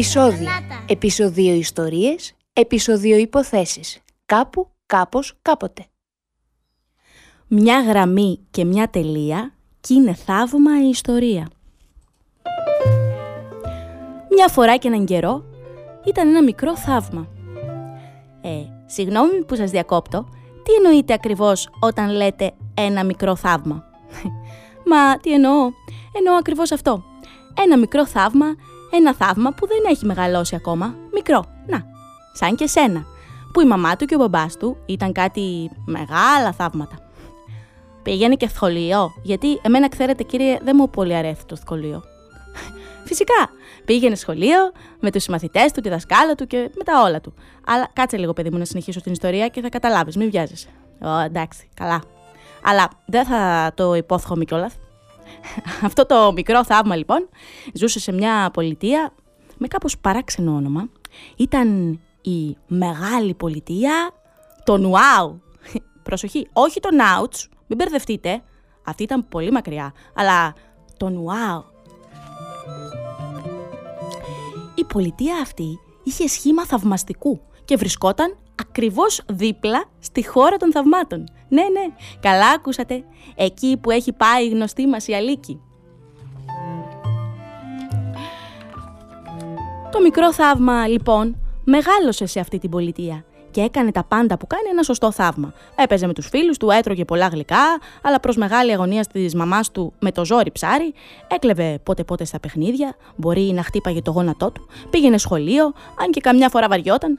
Επισόδια. 0.00 0.50
Επισοδίο 0.86 1.54
ιστορίες. 1.54 2.34
Επισοδίο 2.52 3.16
υποθέσεις. 3.16 4.00
Κάπου, 4.26 4.70
κάπως, 4.86 5.38
κάποτε. 5.42 5.86
Μια 7.46 7.80
γραμμή 7.80 8.40
και 8.50 8.64
μια 8.64 8.88
τελεία 8.88 9.54
κι 9.80 9.94
είναι 9.94 10.14
θαύμα 10.14 10.82
η 10.84 10.88
ιστορία. 10.88 11.50
Μια 14.30 14.48
φορά 14.48 14.76
και 14.76 14.88
έναν 14.88 15.04
καιρό 15.04 15.44
ήταν 16.06 16.28
ένα 16.28 16.42
μικρό 16.42 16.76
θαύμα. 16.76 17.28
Ε, 18.40 18.50
συγγνώμη 18.86 19.44
που 19.44 19.56
σας 19.56 19.70
διακόπτω, 19.70 20.28
τι 20.64 20.72
εννοείτε 20.72 21.12
ακριβώς 21.12 21.68
όταν 21.80 22.10
λέτε 22.10 22.52
ένα 22.74 23.04
μικρό 23.04 23.36
θαύμα. 23.36 23.84
Μα 24.90 25.16
τι 25.16 25.32
εννοώ, 25.32 25.70
εννοώ 26.12 26.34
ακριβώς 26.38 26.72
αυτό. 26.72 27.04
Ένα 27.54 27.78
μικρό 27.78 28.06
θαύμα 28.06 28.46
ένα 28.90 29.14
θαύμα 29.14 29.52
που 29.52 29.66
δεν 29.66 29.78
έχει 29.90 30.06
μεγαλώσει 30.06 30.54
ακόμα, 30.54 30.94
μικρό, 31.12 31.44
να, 31.66 31.84
σαν 32.32 32.54
και 32.54 32.66
σένα, 32.66 33.04
που 33.52 33.60
η 33.60 33.64
μαμά 33.64 33.96
του 33.96 34.04
και 34.04 34.14
ο 34.14 34.18
μπαμπάς 34.18 34.56
του 34.56 34.76
ήταν 34.86 35.12
κάτι 35.12 35.70
μεγάλα 35.84 36.52
θαύματα. 36.52 36.96
Πήγαινε 38.02 38.34
και 38.34 38.48
σχολείο, 38.48 39.12
γιατί 39.22 39.60
εμένα 39.62 39.88
ξέρετε 39.88 40.22
κύριε 40.22 40.58
δεν 40.62 40.74
μου 40.78 40.90
πολύ 40.90 41.14
αρέσει 41.14 41.46
το 41.46 41.56
σχολείο. 41.56 42.02
Φυσικά, 43.04 43.50
πήγαινε 43.84 44.14
σχολείο 44.14 44.72
με 45.00 45.10
τους 45.10 45.22
συμμαθητές 45.22 45.72
του, 45.72 45.80
τη 45.80 45.88
δασκάλα 45.88 46.34
του 46.34 46.46
και 46.46 46.70
με 46.76 46.84
τα 46.84 47.02
όλα 47.02 47.20
του. 47.20 47.34
Αλλά 47.66 47.88
κάτσε 47.92 48.16
λίγο 48.16 48.32
παιδί 48.32 48.50
μου 48.50 48.58
να 48.58 48.64
συνεχίσω 48.64 49.00
την 49.00 49.12
ιστορία 49.12 49.48
και 49.48 49.60
θα 49.60 49.68
καταλάβεις, 49.68 50.16
μην 50.16 50.30
βιάζεσαι. 50.30 50.68
Ω, 51.02 51.18
εντάξει, 51.18 51.68
καλά. 51.74 52.02
Αλλά 52.64 52.88
δεν 53.06 53.24
θα 53.24 53.72
το 53.74 53.94
υπόθομαι 53.94 54.44
κιόλας. 54.44 54.74
Αυτό 55.86 56.06
το 56.06 56.32
μικρό 56.32 56.64
θαύμα 56.64 56.96
λοιπόν 56.96 57.28
ζούσε 57.72 58.00
σε 58.00 58.12
μια 58.12 58.50
πολιτεία 58.52 59.12
με 59.58 59.68
κάπως 59.68 59.98
παράξενο 59.98 60.54
όνομα. 60.54 60.88
Ήταν 61.36 62.00
η 62.20 62.56
μεγάλη 62.66 63.34
πολιτεία 63.34 64.10
το 64.64 64.76
Νουάου. 64.76 65.42
Προσοχή, 66.02 66.48
όχι 66.52 66.80
το 66.80 66.94
Νάουτς, 66.94 67.48
μην 67.66 67.78
μπερδευτείτε. 67.78 68.42
Αυτή 68.84 69.02
ήταν 69.02 69.28
πολύ 69.28 69.50
μακριά, 69.50 69.92
αλλά 70.14 70.54
το 70.96 71.08
Νουάου. 71.08 71.64
Η 74.74 74.84
πολιτεία 74.84 75.38
αυτή 75.42 75.78
είχε 76.02 76.28
σχήμα 76.28 76.66
θαυμαστικού 76.66 77.40
και 77.70 77.76
βρισκόταν 77.76 78.36
ακριβώς 78.60 79.22
δίπλα 79.26 79.84
στη 79.98 80.26
χώρα 80.26 80.56
των 80.56 80.72
θαυμάτων. 80.72 81.24
Ναι, 81.48 81.62
ναι, 81.62 81.94
καλά 82.20 82.48
ακούσατε. 82.48 83.04
Εκεί 83.34 83.76
που 83.76 83.90
έχει 83.90 84.12
πάει 84.12 84.44
η 84.44 84.48
γνωστή 84.48 84.86
μας 84.86 85.06
η 85.06 85.14
Αλίκη. 85.14 85.60
Το 89.92 90.00
μικρό 90.00 90.32
θαύμα, 90.32 90.86
λοιπόν, 90.86 91.36
μεγάλωσε 91.64 92.26
σε 92.26 92.40
αυτή 92.40 92.58
την 92.58 92.70
πολιτεία 92.70 93.24
και 93.50 93.60
έκανε 93.60 93.92
τα 93.92 94.04
πάντα 94.04 94.38
που 94.38 94.46
κάνει 94.46 94.68
ένα 94.70 94.82
σωστό 94.82 95.12
θαύμα. 95.12 95.52
Έπαιζε 95.76 96.06
με 96.06 96.12
τους 96.12 96.28
φίλους 96.28 96.56
του, 96.56 96.70
έτρωγε 96.70 97.04
πολλά 97.04 97.26
γλυκά, 97.26 97.80
αλλά 98.02 98.20
προς 98.20 98.36
μεγάλη 98.36 98.72
αγωνία 98.72 99.04
της 99.12 99.34
μαμάς 99.34 99.70
του 99.70 99.92
με 99.98 100.12
το 100.12 100.24
ζόρι 100.24 100.50
ψάρι, 100.52 100.94
έκλεβε 101.28 101.80
πότε 101.82 102.04
πότε 102.04 102.24
στα 102.24 102.40
παιχνίδια, 102.40 102.96
μπορεί 103.16 103.40
να 103.40 103.62
χτύπαγε 103.62 104.02
το 104.02 104.10
γόνατό 104.10 104.50
του, 104.50 104.66
πήγαινε 104.90 105.18
σχολείο, 105.18 105.64
αν 106.00 106.10
και 106.10 106.20
καμιά 106.20 106.48
φορά 106.48 106.68
βαριόταν, 106.68 107.18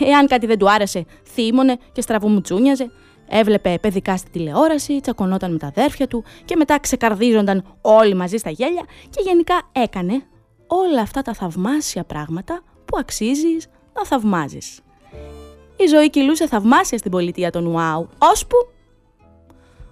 Εάν 0.00 0.26
κάτι 0.26 0.46
δεν 0.46 0.58
του 0.58 0.70
άρεσε, 0.70 1.04
θύμωνε 1.32 1.76
και 1.92 2.00
στραβομουτσούνιαζε. 2.00 2.90
Έβλεπε 3.28 3.78
παιδικά 3.80 4.16
στη 4.16 4.30
τηλεόραση, 4.30 5.00
τσακωνόταν 5.00 5.52
με 5.52 5.58
τα 5.58 5.66
αδέρφια 5.66 6.06
του 6.06 6.24
και 6.44 6.56
μετά 6.56 6.80
ξεκαρδίζονταν 6.80 7.64
όλοι 7.80 8.14
μαζί 8.14 8.36
στα 8.36 8.50
γέλια 8.50 8.84
και 9.10 9.22
γενικά 9.24 9.62
έκανε 9.72 10.22
όλα 10.66 11.00
αυτά 11.00 11.22
τα 11.22 11.34
θαυμάσια 11.34 12.04
πράγματα 12.04 12.60
που 12.84 12.98
αξίζεις 12.98 13.68
να 13.94 14.04
θαυμάζεις. 14.04 14.80
Η 15.76 15.86
ζωή 15.86 16.10
κυλούσε 16.10 16.46
θαυμάσια 16.46 16.98
στην 16.98 17.10
πολιτεία 17.10 17.50
των 17.50 17.66
Ουάου, 17.66 18.08
ώσπου... 18.18 18.56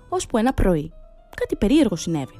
ώσπου 0.09 0.37
ένα 0.37 0.52
πρωί 0.52 0.92
κάτι 1.35 1.57
περίεργο 1.57 1.96
συνέβη. 1.96 2.38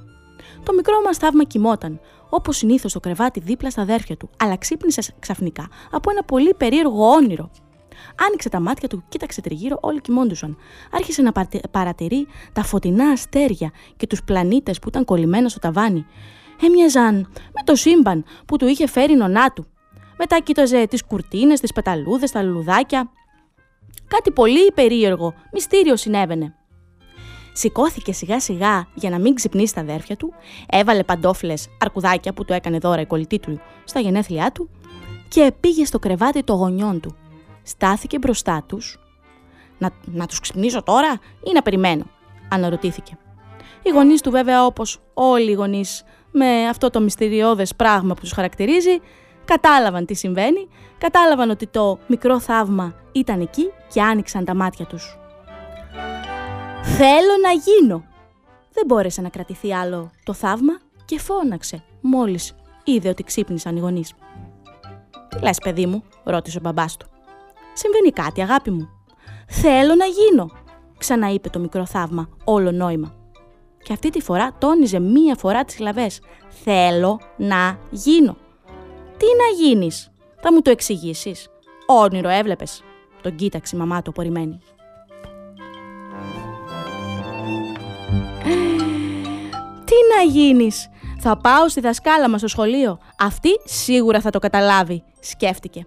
Το 0.62 0.72
μικρό 0.72 1.00
μας 1.04 1.16
θαύμα 1.16 1.44
κοιμόταν, 1.44 2.00
όπως 2.34 2.56
συνήθως 2.56 2.90
στο 2.90 3.00
κρεβάτι 3.00 3.40
δίπλα 3.40 3.70
στα 3.70 3.82
αδέρφια 3.82 4.16
του, 4.16 4.30
αλλά 4.36 4.56
ξύπνησε 4.56 5.02
ξαφνικά 5.18 5.68
από 5.90 6.10
ένα 6.10 6.22
πολύ 6.22 6.54
περίεργο 6.54 7.08
όνειρο. 7.10 7.50
Άνοιξε 8.26 8.48
τα 8.48 8.60
μάτια 8.60 8.88
του, 8.88 9.04
κοίταξε 9.08 9.40
τριγύρω, 9.40 9.78
όλοι 9.80 10.00
κοιμόντουσαν. 10.00 10.56
Άρχισε 10.92 11.22
να 11.22 11.32
παρατηρεί 11.70 12.26
τα 12.52 12.62
φωτεινά 12.62 13.08
αστέρια 13.08 13.70
και 13.96 14.06
τους 14.06 14.22
πλανήτες 14.22 14.78
που 14.78 14.88
ήταν 14.88 15.04
κολλημένα 15.04 15.48
στο 15.48 15.58
ταβάνι. 15.58 16.06
Έμοιαζαν 16.62 17.16
με 17.26 17.62
το 17.64 17.74
σύμπαν 17.74 18.24
που 18.46 18.56
του 18.56 18.66
είχε 18.66 18.86
φέρει 18.86 19.12
η 19.12 19.16
νονά 19.16 19.52
του. 19.52 19.66
Μετά 20.18 20.40
κοίταζε 20.40 20.86
τις 20.86 21.04
κουρτίνες, 21.04 21.60
τις 21.60 21.72
πεταλούδες, 21.72 22.30
τα 22.30 22.42
λουλουδάκια. 22.42 23.10
Κάτι 24.06 24.30
πολύ 24.30 24.72
περίεργο, 24.72 25.34
μυστήριο 25.52 25.96
συνέβαινε. 25.96 26.54
Σηκώθηκε 27.56 28.12
σιγά 28.12 28.40
σιγά 28.40 28.86
για 28.94 29.10
να 29.10 29.18
μην 29.18 29.34
ξυπνήσει 29.34 29.74
τα 29.74 29.80
αδέρφια 29.80 30.16
του, 30.16 30.32
έβαλε 30.70 31.02
παντόφλες 31.02 31.68
αρκουδάκια 31.80 32.32
που 32.32 32.44
του 32.44 32.52
έκανε 32.52 32.78
δώρα 32.78 33.00
η 33.00 33.06
κολλητή 33.06 33.38
του 33.38 33.60
στα 33.84 34.00
γενέθλιά 34.00 34.52
του 34.52 34.70
και 35.28 35.52
πήγε 35.60 35.84
στο 35.84 35.98
κρεβάτι 35.98 36.42
των 36.42 36.56
γονιών 36.56 37.00
του. 37.00 37.16
Στάθηκε 37.62 38.18
μπροστά 38.18 38.64
τους. 38.66 38.98
Να, 39.78 39.90
να 40.04 40.26
τους 40.26 40.40
ξυπνήσω 40.40 40.82
τώρα 40.82 41.20
ή 41.44 41.52
να 41.54 41.62
περιμένω, 41.62 42.04
αναρωτήθηκε. 42.48 43.18
Οι 43.82 43.90
γονείς 43.90 44.20
του, 44.20 44.30
βέβαια, 44.30 44.64
όπως 44.66 45.00
όλοι 45.14 45.50
οι 45.50 45.54
γονείς 45.54 46.02
με 46.30 46.66
αυτό 46.68 46.90
το 46.90 47.00
μυστηριώδες 47.00 47.74
πράγμα 47.74 48.14
που 48.14 48.20
τους 48.20 48.32
χαρακτηρίζει, 48.32 49.00
κατάλαβαν 49.44 50.06
τι 50.06 50.14
συμβαίνει, 50.14 50.68
κατάλαβαν 50.98 51.50
ότι 51.50 51.66
το 51.66 51.98
μικρό 52.06 52.40
θαύμα 52.40 52.94
ήταν 53.12 53.40
εκεί 53.40 53.70
και 53.92 54.02
άνοιξαν 54.02 54.44
τα 54.44 54.54
μάτια 54.54 54.86
τους. 54.86 55.18
Θέλω 56.84 57.34
να 57.42 57.52
γίνω. 57.52 58.04
Δεν 58.72 58.84
μπόρεσε 58.86 59.20
να 59.20 59.28
κρατηθεί 59.28 59.74
άλλο 59.74 60.10
το 60.24 60.32
θαύμα 60.32 60.72
και 61.04 61.18
φώναξε 61.20 61.84
μόλις 62.00 62.54
είδε 62.84 63.08
ότι 63.08 63.22
ξύπνησαν 63.22 63.76
οι 63.76 63.80
γονείς. 63.80 64.12
«Τι 65.28 65.42
λες 65.42 65.58
παιδί 65.58 65.86
μου» 65.86 66.02
ρώτησε 66.24 66.58
ο 66.58 66.60
μπαμπάς 66.60 66.96
του. 66.96 67.06
«Συμβαίνει 67.72 68.10
κάτι 68.10 68.42
αγάπη 68.42 68.70
μου». 68.70 68.88
«Θέλω 69.48 69.94
να 69.94 70.04
γίνω» 70.04 70.50
ξαναείπε 70.98 71.48
το 71.48 71.58
μικρό 71.58 71.86
θαύμα 71.86 72.28
όλο 72.44 72.70
νόημα. 72.70 73.14
Και 73.82 73.92
αυτή 73.92 74.10
τη 74.10 74.20
φορά 74.20 74.54
τόνιζε 74.58 74.98
μία 74.98 75.34
φορά 75.34 75.64
τις 75.64 75.74
συλλαβές. 75.74 76.20
«Θέλω 76.48 77.20
να 77.36 77.78
γίνω». 77.90 78.36
«Τι 79.16 79.26
να 79.26 79.64
γίνεις» 79.64 80.10
θα 80.40 80.52
μου 80.52 80.62
το 80.62 80.70
εξηγήσεις. 80.70 81.48
Όνειρο 81.86 82.28
έβλεπες. 82.28 82.82
Τον 83.22 83.34
κοίταξε 83.34 83.76
η 83.76 83.78
μαμά 83.78 84.02
του 84.02 84.10
απορριμμένη. 84.10 84.58
Τι 89.94 90.00
να 90.16 90.33
γίνεις, 90.33 90.88
Θα 91.18 91.37
πάω 91.37 91.68
στη 91.68 91.80
δασκάλα 91.80 92.28
μας 92.28 92.38
στο 92.40 92.48
σχολείο. 92.48 92.98
Αυτή 93.18 93.48
σίγουρα 93.64 94.20
θα 94.20 94.30
το 94.30 94.38
καταλάβει, 94.38 95.02
σκέφτηκε. 95.20 95.87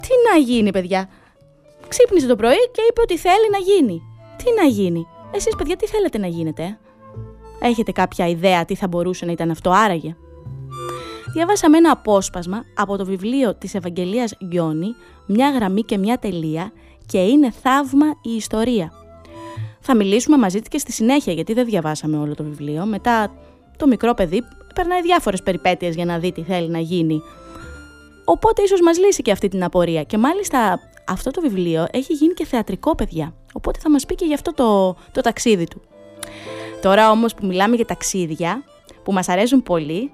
Τι 0.00 0.08
να 0.32 0.38
γίνει, 0.38 0.70
παιδιά; 0.70 1.08
Ξύπνησε 1.88 2.26
το 2.26 2.36
πρωί 2.36 2.70
και 2.72 2.82
είπε 2.90 3.00
ότι 3.00 3.18
θέλει 3.18 3.50
να 3.50 3.58
γίνει. 3.58 4.02
Τι 4.36 4.44
να 4.62 4.68
γίνει; 4.68 5.06
Εσείς, 5.30 5.56
παιδιά, 5.56 5.76
τι 5.76 5.86
θέλετε 5.86 6.18
να 6.18 6.26
γίνετε, 6.26 6.62
ε; 7.60 7.68
Έχετε 7.68 7.92
κάποια 7.92 8.28
ιδέα 8.28 8.64
τι 8.64 8.74
θα 8.74 8.88
μπορούσε 8.88 9.24
να 9.24 9.32
ήταν 9.32 9.50
αυτό 9.50 9.70
άραγε; 9.70 10.16
Διαβάσαμε 11.32 11.76
ένα 11.76 11.90
απόσπασμα 11.90 12.64
από 12.74 12.96
το 12.96 13.04
βιβλίο 13.04 13.54
της 13.54 13.74
Ευαγγελίας 13.74 14.34
Γιώνη, 14.38 14.94
μια 15.26 15.50
γραμμή 15.50 15.82
και 15.82 15.98
μια 15.98 16.18
τελεία 16.18 16.72
και 17.06 17.18
είναι 17.18 17.50
θαύμα 17.50 18.06
η 18.22 18.30
ιστορία. 18.30 18.92
Θα 19.90 19.96
μιλήσουμε 19.96 20.36
μαζί 20.36 20.58
της 20.58 20.68
και 20.68 20.78
στη 20.78 20.92
συνέχεια 20.92 21.32
γιατί 21.32 21.52
δεν 21.52 21.64
διαβάσαμε 21.64 22.18
όλο 22.18 22.34
το 22.34 22.44
βιβλίο. 22.44 22.86
Μετά 22.86 23.32
το 23.76 23.86
μικρό 23.86 24.14
παιδί 24.14 24.42
περνάει 24.74 25.02
διάφορες 25.02 25.42
περιπέτειες 25.42 25.94
για 25.94 26.04
να 26.04 26.18
δει 26.18 26.32
τι 26.32 26.42
θέλει 26.42 26.68
να 26.68 26.78
γίνει. 26.78 27.22
Οπότε 28.24 28.62
ίσως 28.62 28.80
μας 28.80 28.98
λύσει 28.98 29.22
και 29.22 29.30
αυτή 29.30 29.48
την 29.48 29.64
απορία. 29.64 30.02
Και 30.02 30.18
μάλιστα 30.18 30.80
αυτό 31.06 31.30
το 31.30 31.40
βιβλίο 31.40 31.86
έχει 31.90 32.12
γίνει 32.12 32.32
και 32.32 32.44
θεατρικό 32.44 32.94
παιδιά. 32.94 33.34
Οπότε 33.52 33.78
θα 33.82 33.90
μας 33.90 34.06
πει 34.06 34.14
και 34.14 34.24
γι' 34.24 34.34
αυτό 34.34 34.54
το, 34.54 34.96
το 35.12 35.20
ταξίδι 35.20 35.66
του. 35.66 35.80
Τώρα 36.82 37.10
όμως 37.10 37.34
που 37.34 37.46
μιλάμε 37.46 37.76
για 37.76 37.84
ταξίδια 37.84 38.62
που 39.04 39.12
μας 39.12 39.28
αρέσουν 39.28 39.62
πολύ 39.62 40.10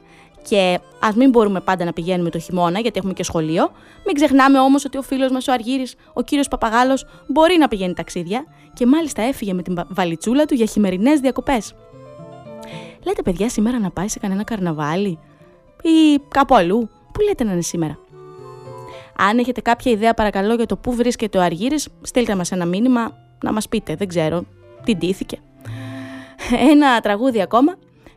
και 0.49 0.81
ας 1.01 1.15
μην 1.15 1.31
μπορούμε 1.31 1.61
πάντα 1.61 1.85
να 1.85 1.93
πηγαίνουμε 1.93 2.31
το 2.31 2.39
χειμώνα, 2.39 2.81
γιατί 2.81 2.99
έχουμε 2.99 3.13
και 3.13 3.25
σχολείο. 3.25 3.71
Μην 4.07 4.15
ξεχνάμε 4.15 4.59
όμως 4.59 4.85
ότι 4.85 4.99
ο 4.99 5.03
φίλος 5.03 5.31
μας 5.31 5.49
ο 5.49 5.53
Αργύρι, 5.53 5.87
ο 6.13 6.23
κύριος 6.23 6.49
Παπαγάλος, 6.49 7.07
μπορεί 7.27 7.59
να 7.59 7.69
πηγαίνει 7.69 7.95
ταξίδια 7.95 8.45
και 8.73 8.87
μάλιστα 8.87 9.23
έφυγε 9.23 9.53
με 9.53 9.63
την 9.63 9.81
βαλιτσούλα 9.89 10.45
του 10.45 10.55
για 10.55 10.67
χειμερινές 10.67 11.21
διακοπές. 11.21 11.75
Λέτε, 13.05 13.23
παιδιά, 13.23 13.49
σήμερα 13.49 13.79
να 13.79 13.91
πάει 13.91 14.09
σε 14.09 14.19
κανένα 14.19 14.45
καρναβάλι 14.45 15.19
ή 15.83 16.21
κάπου 16.29 16.55
αλλού; 16.55 16.89
Πού 17.13 17.21
λέτε 17.21 17.45
να 17.45 17.53
είναι 17.53 17.63
σήμερα; 17.63 17.99
Αν 19.19 19.39
έχετε 19.39 19.61
κάποια 19.61 19.93
ιδέα, 19.93 20.15
παρακαλώ, 20.15 20.55
για 20.55 20.67
το 20.67 20.77
πού 20.77 20.95
βρίσκεται 20.95 21.39
ο 21.39 21.43
Αργύρι, 21.43 21.77
στείλτε 22.03 22.35
μας 22.35 22.53
ένα 22.53 22.65
μήνυμα 22.65 23.13
να 23.45 23.53
μας 23.53 23.69
πείτε. 23.69 23.95
Δεν 23.95 24.09
ξέρω 24.09 24.45
τι 24.85 24.97
ντύθηκε. 24.97 25.39
Ένα 26.71 27.01
τραγούδι 27.01 27.43
ακόμα 27.43 27.77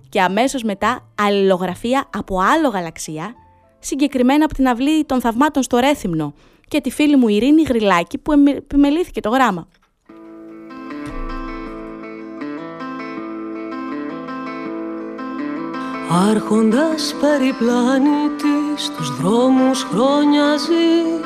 και 0.10 0.22
αμέσως 0.22 0.64
μετά 0.64 1.12
αλληλογραφία 1.16 2.10
από 2.14 2.40
άλλο 2.40 2.68
γαλαξία, 2.68 3.36
συγκεκριμένα 3.80 4.46
από 4.46 4.54
την 4.54 4.68
αυλή 4.68 5.06
των 5.06 5.22
θαυμάτων 5.22 5.64
στο 5.64 5.78
Ρέθυμνο 5.78 6.34
και 6.68 6.82
τη 6.82 6.92
φίλη 6.92 7.16
μου 7.16 7.28
Ειρήνη 7.28 7.62
Γρυλάκη 7.62 8.18
που 8.18 8.32
επιμελήθηκε 8.32 9.20
το 9.22 9.30
γράμμα. 9.30 9.68
Άρχοντας 16.30 17.16
περιπλάνητη 17.22 18.58
στους 18.76 19.22
δρόμους 19.22 19.84
χρόνια 19.84 20.58
ζει 20.58 21.26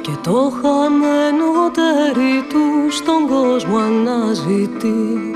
και 0.00 0.12
το 0.22 0.52
χαμένο 0.62 1.70
τέρι 1.72 2.46
του 2.48 2.90
στον 2.90 3.26
κόσμο 3.26 3.76
αναζητεί 3.76 5.34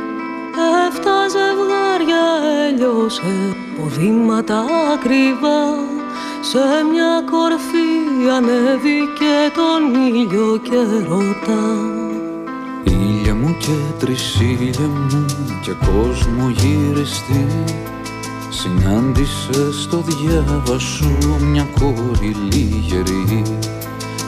Εφτά 0.86 1.28
ζευγάρια 1.34 2.24
έλειωσε 2.66 3.56
ποδήματα 3.76 4.64
ακριβά. 4.94 5.62
Σε 6.40 6.58
μια 6.92 7.12
κορφή 7.30 7.90
ανέβηκε 8.36 9.34
τον 9.58 9.82
ήλιο 10.06 10.60
και 10.62 11.06
ρωτά. 11.08 11.64
Ήλια 12.84 13.34
μου 13.34 13.56
και 13.58 13.76
τρισίλια 13.98 14.86
μου 14.86 15.24
και 15.62 15.72
κόσμο 15.86 16.48
γυριστή 16.48 17.46
Συνάντησε 18.50 19.72
στο 19.72 20.04
διάβα 20.06 20.78
σου 20.78 21.16
μια 21.50 21.68
κόρη 21.80 22.36
λίγερη. 22.52 23.42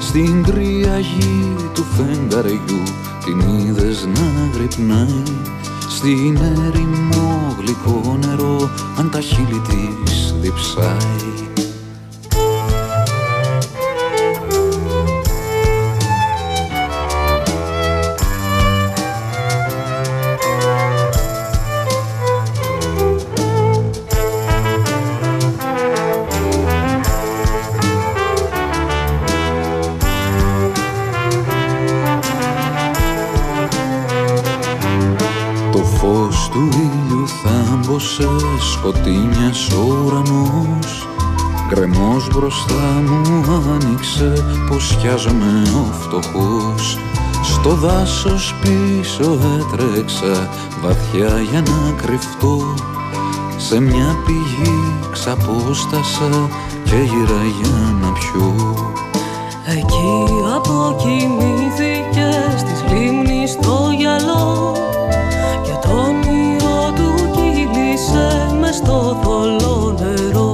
Στην 0.00 0.42
κρύα 0.42 0.98
γη 0.98 1.54
του 1.74 1.85
φεγγαριού 1.85 2.82
την 3.24 3.40
είδες 3.40 4.08
να 4.14 4.50
γρυπνάει 4.54 5.22
στην 6.03 6.37
έρημο 6.37 7.57
γλυκό 7.59 8.19
νερό 8.27 8.71
αν 8.99 9.11
τα 9.11 9.21
χείλη 9.21 9.61
της 9.69 10.35
διψάει 10.41 11.62
μπροστά 42.42 43.02
μου 43.07 43.22
άνοιξε 43.72 44.33
πως 44.68 44.96
χιάζομαι 45.00 45.62
ο 45.76 45.92
φτωχός. 45.92 46.98
Στο 47.42 47.70
δάσος 47.70 48.55
πίσω 48.61 49.38
έτρεξα 49.59 50.48
βαθιά 50.83 51.40
για 51.50 51.61
να 51.61 51.92
κρυφτώ. 52.02 52.74
Σε 53.57 53.81
μια 53.81 54.16
πηγή 54.26 54.98
ξαπόστασα 55.12 56.48
και 56.85 56.96
γύρα 56.96 57.42
για 57.61 57.96
να 58.00 58.12
πιω. 58.12 58.74
Εκεί 59.66 60.26
αποκοιμήθηκες 60.55 62.61
στις 62.61 62.85
λίμνης 62.92 63.59
το 63.61 63.90
γυαλό 63.98 64.72
και 65.62 65.88
τον 65.88 66.22
στο 68.72 69.20
θολό 69.22 69.96
νερό. 70.00 70.22
και 70.33 70.52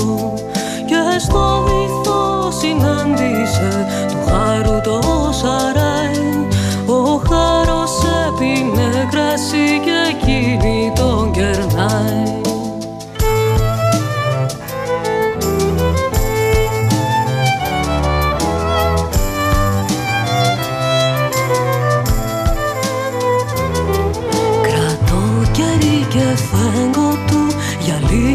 στο 1.29 1.64
βυθό 1.67 2.51
συνάντησε. 2.61 3.87
Του 4.09 4.31
χάρου 4.31 4.81
το 4.81 5.01
σαράι 5.33 6.47
ο 6.87 7.23
χάρος 7.29 7.93
έπινε 8.27 9.09
κρασί 9.11 9.81
και 9.85 9.97
εκείνη 10.11 10.93
τον 10.95 11.31
κερνάει. 11.31 12.37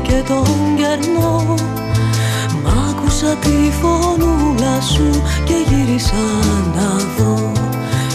Και 0.08 0.24
τον 0.28 0.46
κερνό. 0.78 1.43
Μ' 1.43 1.43
άκουσα 1.43 1.43
τη 3.44 3.72
φωνούλα 3.82 4.82
σου 4.82 5.10
και 5.44 5.54
γύρισα 5.68 6.26
να 6.76 6.90
δω 7.18 7.52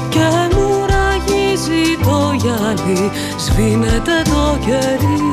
Και 0.09 0.27
μου 0.55 0.69
ραγίζει 0.93 1.85
το 2.03 2.33
γυαλί, 2.43 3.11
σβήνεται 3.39 4.23
το 4.25 4.59
κερί 4.67 5.33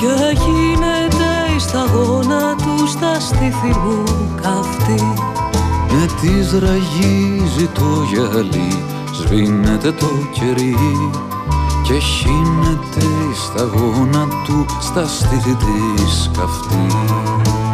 Και 0.00 0.36
γίνεται 0.44 1.30
η 1.56 1.58
σταγόνα 1.58 2.56
του 2.56 2.86
στα 2.86 3.20
στήθη 3.20 3.78
μου 3.84 4.02
καυτή 4.42 5.12
Με 5.90 6.06
της 6.20 6.52
ραγίζει 6.52 7.66
το 7.74 8.06
γυαλί, 8.12 8.82
σβήνεται 9.12 9.92
το 9.92 10.10
κερί 10.32 10.76
και 11.88 11.98
χύνεται 11.98 13.06
η 13.30 13.34
σταγόνα 13.34 14.26
του 14.44 14.66
στα 14.80 15.06
στήθη 15.06 15.54
της 15.54 16.30
καυτής. 16.38 17.67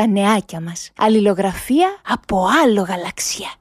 Τα 0.00 0.06
νεάκια 0.06 0.60
μας. 0.60 0.90
Αλληλογραφία 0.96 1.88
από 2.08 2.46
άλλο 2.64 2.82
γαλαξία. 2.82 3.52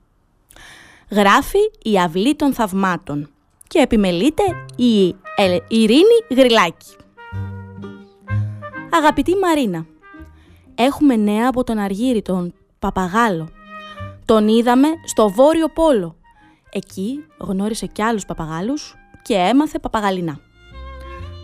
Γράφει 1.10 1.58
η 1.84 2.00
Αυλή 2.00 2.36
των 2.36 2.54
Θαυμάτων 2.54 3.30
και 3.68 3.80
επιμελείται 3.80 4.44
η 4.76 5.16
Ειρήνη 5.68 6.18
Γρυλάκη. 6.30 6.96
Αγαπητή 8.92 9.36
Μαρίνα, 9.36 9.86
έχουμε 10.76 11.16
νέα 11.16 11.48
από 11.48 11.64
τον 11.64 11.78
Αργύρι, 11.78 12.22
τον 12.22 12.54
Παπαγάλο. 12.80 13.50
Τον 14.26 14.48
είδαμε 14.48 14.88
στο 15.06 15.30
Βόρειο 15.30 15.68
Πόλο. 15.70 16.16
Εκεί 16.70 17.26
γνώρισε 17.38 17.86
κι 17.86 18.02
άλλους 18.02 18.26
παπαγάλους 18.26 18.96
και 19.22 19.34
έμαθε 19.34 19.80
παπαγαλινά. 19.80 20.40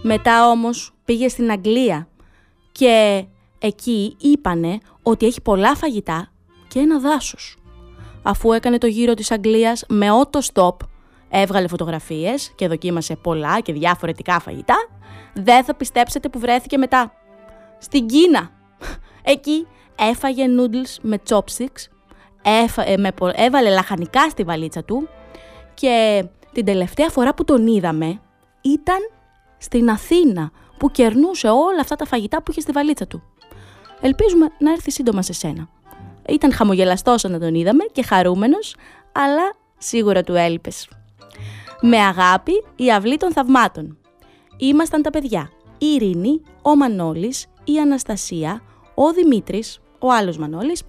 Μετά 0.03 0.49
όμως 0.49 0.93
πήγε 1.05 1.27
στην 1.27 1.51
Αγγλία 1.51 2.07
και 2.71 3.25
εκεί 3.65 4.15
είπανε 4.19 4.77
ότι 5.03 5.25
έχει 5.25 5.41
πολλά 5.41 5.75
φαγητά 5.75 6.31
και 6.67 6.79
ένα 6.79 6.99
δάσος. 6.99 7.57
Αφού 8.23 8.51
έκανε 8.51 8.77
το 8.77 8.87
γύρο 8.87 9.13
της 9.13 9.31
Αγγλίας 9.31 9.85
με 9.87 10.11
ότο 10.11 10.39
stop, 10.53 10.75
έβγαλε 11.29 11.67
φωτογραφίες 11.67 12.51
και 12.55 12.67
δοκίμασε 12.67 13.15
πολλά 13.15 13.59
και 13.59 13.73
διαφορετικά 13.73 14.39
φαγητά, 14.39 14.75
δεν 15.33 15.63
θα 15.63 15.75
πιστέψετε 15.75 16.29
που 16.29 16.39
βρέθηκε 16.39 16.77
μετά. 16.77 17.13
Στην 17.77 18.05
Κίνα. 18.05 18.49
Εκεί 19.23 19.67
έφαγε 19.95 20.45
noodles 20.57 20.97
με 21.01 21.19
chopsticks, 21.29 21.85
ε, 22.41 22.95
έβαλε 23.35 23.69
λαχανικά 23.69 24.29
στη 24.29 24.43
βαλίτσα 24.43 24.83
του 24.83 25.07
και 25.73 26.25
την 26.51 26.65
τελευταία 26.65 27.09
φορά 27.09 27.33
που 27.33 27.43
τον 27.43 27.67
είδαμε 27.67 28.21
ήταν 28.61 28.97
στην 29.57 29.89
Αθήνα 29.89 30.51
που 30.77 30.91
κερνούσε 30.91 31.47
όλα 31.47 31.79
αυτά 31.81 31.95
τα 31.95 32.05
φαγητά 32.05 32.43
που 32.43 32.51
είχε 32.51 32.61
στη 32.61 32.71
βαλίτσα 32.71 33.07
του. 33.07 33.23
Ελπίζουμε 34.05 34.47
να 34.59 34.71
έρθει 34.71 34.91
σύντομα 34.91 35.21
σε 35.21 35.33
σένα. 35.33 35.69
Ήταν 36.29 36.53
χαμογελαστός 36.53 37.23
όταν 37.23 37.39
τον 37.39 37.55
είδαμε 37.55 37.83
και 37.91 38.03
χαρούμενος, 38.03 38.75
αλλά 39.11 39.53
σίγουρα 39.77 40.23
του 40.23 40.33
έλειπες. 40.33 40.89
Με 41.81 41.97
αγάπη, 41.97 42.51
η 42.75 42.91
αυλή 42.91 43.17
των 43.17 43.31
θαυμάτων. 43.31 43.97
Ήμασταν 44.57 45.01
τα 45.01 45.09
παιδιά. 45.09 45.51
Η 45.77 45.85
Ειρήνη, 45.85 46.41
ο 46.61 46.75
Μανώλης, 46.75 47.47
η 47.63 47.79
Αναστασία, 47.79 48.61
ο 48.95 49.11
Δημήτρης, 49.13 49.79
ο 49.99 50.11
άλλος 50.11 50.37
Μανώλης, 50.37 50.83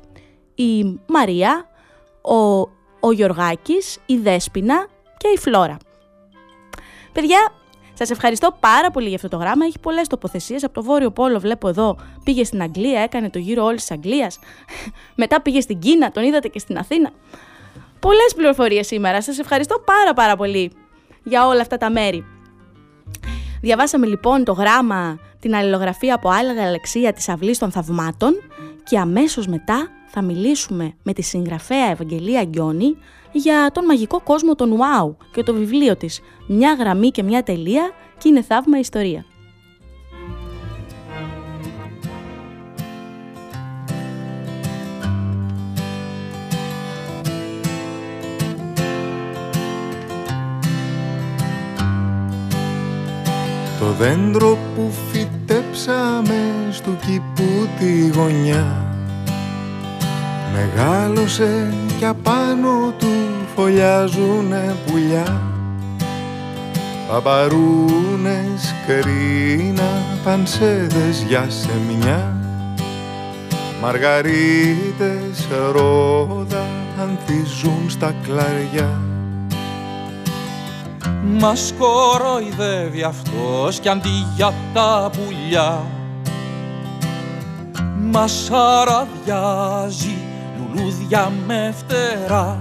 η 0.54 1.00
Μαρία, 1.06 1.68
ο, 2.22 2.36
ο 3.00 3.12
Γιωργάκης, 3.12 3.98
η 4.06 4.16
Δέσποινα 4.16 4.86
και 5.16 5.28
η 5.34 5.38
Φλόρα. 5.38 5.76
Παιδιά, 7.12 7.52
Σας 7.98 8.10
ευχαριστώ 8.10 8.56
πάρα 8.60 8.90
πολύ 8.90 9.06
για 9.06 9.16
αυτό 9.16 9.28
το 9.28 9.36
γράμμα. 9.36 9.64
Έχει 9.64 9.78
πολλές 9.78 10.08
τοποθεσίες. 10.08 10.64
Από 10.64 10.74
το 10.74 10.82
Βόρειο 10.82 11.10
Πόλο, 11.10 11.40
βλέπω 11.40 11.68
εδώ, 11.68 11.96
πήγε 12.24 12.44
στην 12.44 12.62
Αγγλία, 12.62 13.00
έκανε 13.00 13.30
το 13.30 13.38
γύρο 13.38 13.64
όλης 13.64 13.80
της 13.80 13.90
Αγγλίας. 13.90 14.38
Μετά 15.22 15.42
πήγε 15.42 15.60
στην 15.60 15.78
Κίνα, 15.78 16.10
τον 16.10 16.24
είδατε 16.24 16.48
και 16.48 16.58
στην 16.58 16.78
Αθήνα. 16.78 17.10
Πολλές 18.00 18.34
πληροφορίες 18.36 18.86
σήμερα. 18.86 19.22
Σας 19.22 19.38
ευχαριστώ 19.38 19.82
πάρα 19.84 20.12
πάρα 20.12 20.36
πολύ 20.36 20.72
για 21.22 21.46
όλα 21.46 21.60
αυτά 21.60 21.76
τα 21.76 21.90
μέρη. 21.90 22.24
Διαβάσαμε 23.60 24.06
λοιπόν 24.06 24.44
το 24.44 24.52
γράμμα, 24.52 25.18
την 25.40 25.54
αλληλογραφία 25.54 26.14
από 26.14 26.28
άλλη 26.28 26.54
γαλαξία 26.54 27.12
της 27.12 27.28
Αυλής 27.28 27.58
των 27.58 27.70
Θαυμάτων 27.70 28.32
και 28.84 28.98
αμέσως 28.98 29.46
μετά 29.46 29.88
θα 30.06 30.22
μιλήσουμε 30.22 30.94
με 31.02 31.12
τη 31.12 31.22
συγγραφέα 31.22 31.90
Ευαγγελία 31.90 32.44
Γκιόνη 32.44 32.96
για 33.36 33.70
τον 33.72 33.84
μαγικό 33.84 34.20
κόσμο 34.20 34.54
των 34.54 34.78
Wow 34.78 35.14
και 35.32 35.42
το 35.42 35.54
βιβλίο 35.54 35.96
της 35.96 36.20
«Μια 36.46 36.74
γραμμή 36.74 37.10
και 37.10 37.22
μια 37.22 37.42
τελεία» 37.42 37.90
και 38.18 38.28
είναι 38.28 38.42
θαύμα 38.42 38.78
ιστορία. 38.78 39.24
Το 53.80 53.92
δέντρο 53.92 54.58
που 54.74 54.90
φυτέψαμε 55.10 56.68
στο 56.70 56.90
κήπου 56.90 57.68
τη 57.78 58.08
γωνιά 58.08 58.86
Μεγάλωσε 60.52 61.72
κι 61.98 62.04
απάνω 62.04 62.92
του 62.98 63.06
φωλιάζουνε 63.54 64.76
πουλιά. 64.86 65.42
Παπαρούνες, 67.10 68.74
κρίνα, 68.86 69.90
πανσέδες 70.24 71.24
για 71.28 71.46
σεμιά 71.48 72.36
Μαργαρίτες, 73.80 75.48
ρόδα, 75.72 76.66
ανθίζουν 77.00 77.90
στα 77.90 78.14
κλαριά. 78.22 79.00
Μας 81.22 81.74
κοροϊδεύει 81.78 83.02
αυτός 83.02 83.78
κι 83.78 83.88
αντί 83.88 84.26
για 84.36 84.52
τα 84.74 85.10
πουλιά. 85.12 85.82
Μας 88.10 88.50
αραδιάζει 88.50 90.25
λουλούδια 90.76 91.32
με 91.46 91.74
φτερά. 91.78 92.58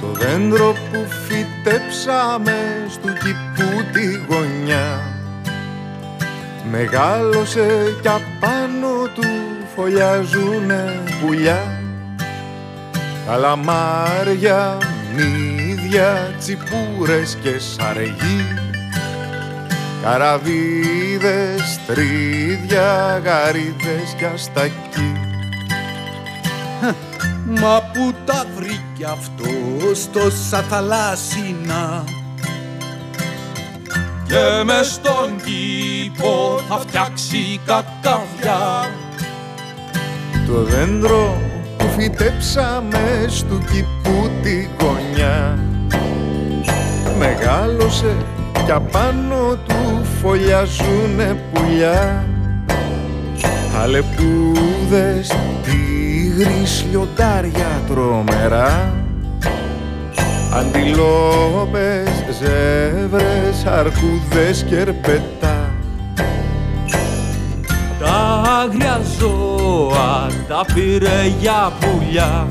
Το 0.00 0.06
δέντρο 0.06 0.72
που 0.72 1.06
φυτέψαμε 1.26 2.86
στο 2.90 3.08
κήπου 3.08 3.82
τη 3.92 4.06
γωνιά 4.28 5.00
Μεγάλωσε 6.70 7.96
κι 8.02 8.08
απάνω 8.08 9.08
του 9.14 9.26
φωλιάζουνε 9.76 11.02
πουλιά. 11.20 11.82
Καλαμάρια, 13.26 14.78
μύδια, 15.16 16.34
τσιπούρες 16.38 17.36
και 17.42 17.58
σαργοί 17.58 18.62
Καραβίδες, 20.02 21.80
τρίδια, 21.86 23.20
γαρίδες 23.24 24.14
κι 24.18 24.24
αστακοί 24.24 25.33
Μα 27.60 27.82
που 27.92 28.14
τα 28.24 28.46
βρήκε 28.56 29.04
αυτό 29.04 29.50
τόσα 30.12 30.62
θαλάσσινα. 30.62 32.04
Και 34.26 34.64
με 34.64 34.82
στον 34.82 35.36
κήπο 35.44 36.60
θα 36.68 36.78
φτιάξει 36.78 37.60
κακαβιά 37.66 38.90
Το 40.46 40.62
δέντρο 40.62 41.40
που 41.76 41.84
φυτέψαμε 41.96 43.24
στο 43.28 43.58
κήπου 43.72 44.30
τη 44.42 44.68
γωνιά 44.80 45.58
Μεγάλωσε 47.18 48.16
κι 48.64 48.70
απάνω 48.70 49.56
του 49.66 50.04
φωλιάζουνε 50.20 51.42
πουλιά. 51.52 52.26
Αλεπούδες, 53.82 55.32
τίγρης, 56.36 56.84
λιοντάρια 56.90 57.82
τρομερά. 57.88 58.94
Αντιλόπες, 60.52 62.08
ζεύρες, 62.38 63.64
αρκούδες 63.66 64.64
και 64.68 64.76
ερπετά. 64.76 65.74
Τα 67.98 68.42
άγρια 68.62 69.00
ζώα 69.18 70.26
τα 70.48 70.64
πήρε 70.74 71.32
για 71.40 71.72
πουλιά. 71.80 72.48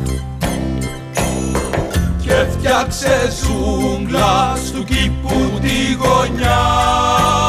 Και 2.21 2.45
φτιάξε 2.51 3.31
ζούγκλας 3.41 4.71
του 4.71 4.83
κήπου 4.83 5.59
τη 5.61 5.93
γωνιά 5.93 7.42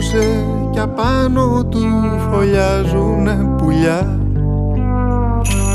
Μεγάλωσε 0.00 0.46
κι 0.72 0.78
απάνω 0.78 1.64
του 1.64 1.78
φωλιάζουνε 2.30 3.54
πουλιά. 3.58 4.18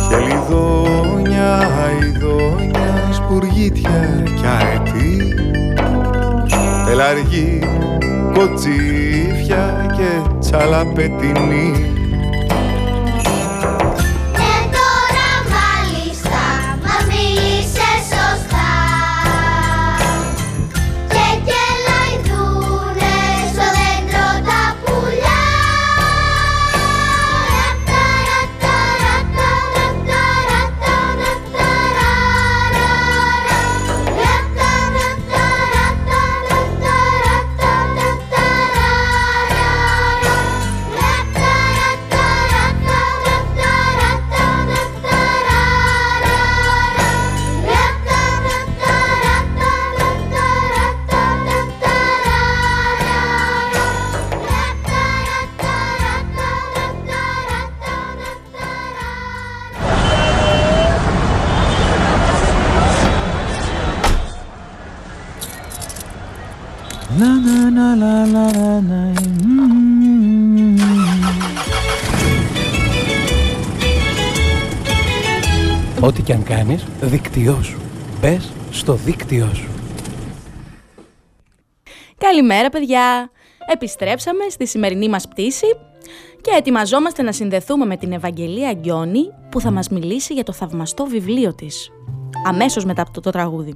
Χελιδόνια, 0.07 1.57
αηδόνια, 1.57 3.13
σπουργίτια 3.13 4.23
κι 4.23 4.45
αετή. 4.45 5.33
Πελαργή, 6.85 7.59
κοτσίφια 8.33 9.93
και 9.97 10.29
τσαλαπετινή 10.39 11.93
Ό,τι 76.05 76.21
και 76.21 76.33
αν 76.33 76.43
κάνεις, 76.43 76.85
δίκτυό 77.01 77.61
σου. 77.63 77.79
Μπες 78.21 78.51
στο 78.71 78.93
δίκτυό 78.93 79.49
σου. 79.53 79.69
Καλημέρα 82.17 82.69
παιδιά! 82.69 83.31
Επιστρέψαμε 83.73 84.49
στη 84.49 84.67
σημερινή 84.67 85.09
μας 85.09 85.27
πτήση 85.27 85.65
και 86.41 86.51
ετοιμαζόμαστε 86.57 87.21
να 87.21 87.31
συνδεθούμε 87.31 87.85
με 87.85 87.97
την 87.97 88.11
Ευαγγελία 88.11 88.73
Γκιόνη 88.73 89.21
που 89.49 89.59
θα 89.59 89.71
μας 89.71 89.89
μιλήσει 89.89 90.33
για 90.33 90.43
το 90.43 90.51
θαυμαστό 90.51 91.05
βιβλίο 91.05 91.53
της. 91.53 91.91
Αμέσως 92.47 92.85
μετά 92.85 93.01
από 93.01 93.21
το 93.21 93.29
τραγούδι. 93.29 93.75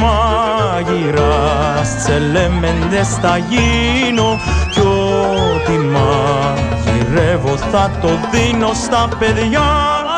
μάγειρας 0.00 1.88
Τσελέμεντες 1.96 3.08
θα 3.22 3.36
γίνω 3.36 4.38
κι 4.70 4.80
ό,τι 4.80 5.78
μαγειρεύω 5.94 7.56
θα 7.56 7.90
το 8.00 8.08
δίνω 8.30 8.70
στα 8.84 9.08
παιδιά. 9.18 9.68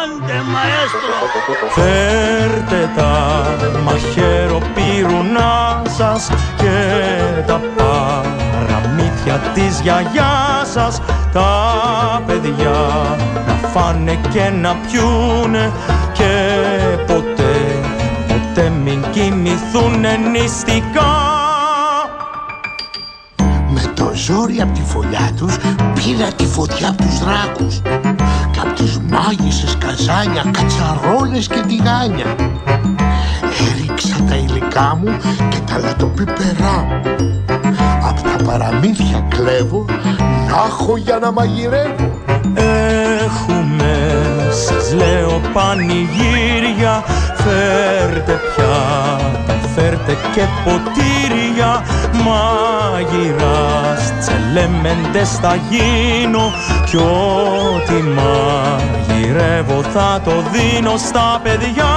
Άντε 0.00 0.38
μαέστρο. 0.52 1.16
Φέρτε 1.74 2.90
τα 2.96 3.12
μαχαίρο 3.84 4.58
πυρουνά 4.74 5.82
σας 5.96 6.30
και 6.56 6.76
τα 7.46 7.60
παραμύθια 7.76 9.34
της 9.54 9.80
γιαγιάς 9.80 10.70
σας. 10.72 11.00
Τα 11.32 12.22
παιδιά 12.26 12.90
να 13.46 13.68
φάνε 13.68 14.18
και 14.32 14.50
να 14.62 14.76
πιούνε 14.86 15.72
κοιμηθούν 19.44 20.30
νηστικά. 20.30 21.12
Με 23.68 23.92
το 23.94 24.10
ζόρι 24.14 24.60
από 24.60 24.72
τη 24.72 24.82
φωλιά 24.84 25.30
τους 25.36 25.56
πήρα 25.94 26.32
τη 26.36 26.46
φωτιά 26.46 26.88
από 26.88 27.02
τους 27.02 27.18
δράκους. 27.18 27.80
Και 28.50 28.60
από 28.60 28.72
τις 28.72 29.00
μάγισσες 29.10 29.76
καζάνια, 29.78 30.44
κατσαρόλες 30.50 31.46
και 31.46 31.60
τηγάνια. 31.66 32.36
Έριξα 33.70 34.16
τα 34.28 34.34
υλικά 34.34 34.98
μου 35.02 35.16
και 35.48 35.58
τα 35.66 35.78
λατοπίπερά 35.78 36.86
μου 36.88 37.00
Απ' 38.08 38.20
τα 38.20 38.44
παραμύθια 38.44 39.26
κλέβω 39.28 39.84
να 40.48 40.64
έχω 40.66 40.96
για 40.96 41.18
να 41.18 41.32
μαγειρεύω. 41.32 42.18
Έχουμε, 42.54 43.92
σας 44.50 44.94
λέω 44.94 45.40
πανηγύρια 45.52 47.04
Φέρτε 47.44 48.40
πιάτα, 48.56 49.23
φέρτε 49.74 50.16
και 50.34 50.42
ποτήρια 50.64 51.82
Μάγειρας, 52.24 54.12
τσελέμεντες 54.20 55.30
θα 55.42 55.54
γίνω 55.54 56.52
Κι 56.84 56.96
ό,τι 56.96 58.02
μαγειρεύω 58.02 59.82
θα 59.82 60.20
το 60.24 60.32
δίνω 60.52 60.96
στα 60.96 61.40
παιδιά. 61.42 61.92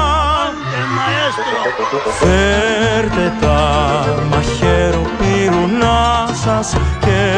Φέρτε 2.20 3.34
τα 3.42 4.06
μαχαίρο 4.30 5.02
πυρουνά 5.18 6.28
σας 6.44 6.74
και 7.00 7.32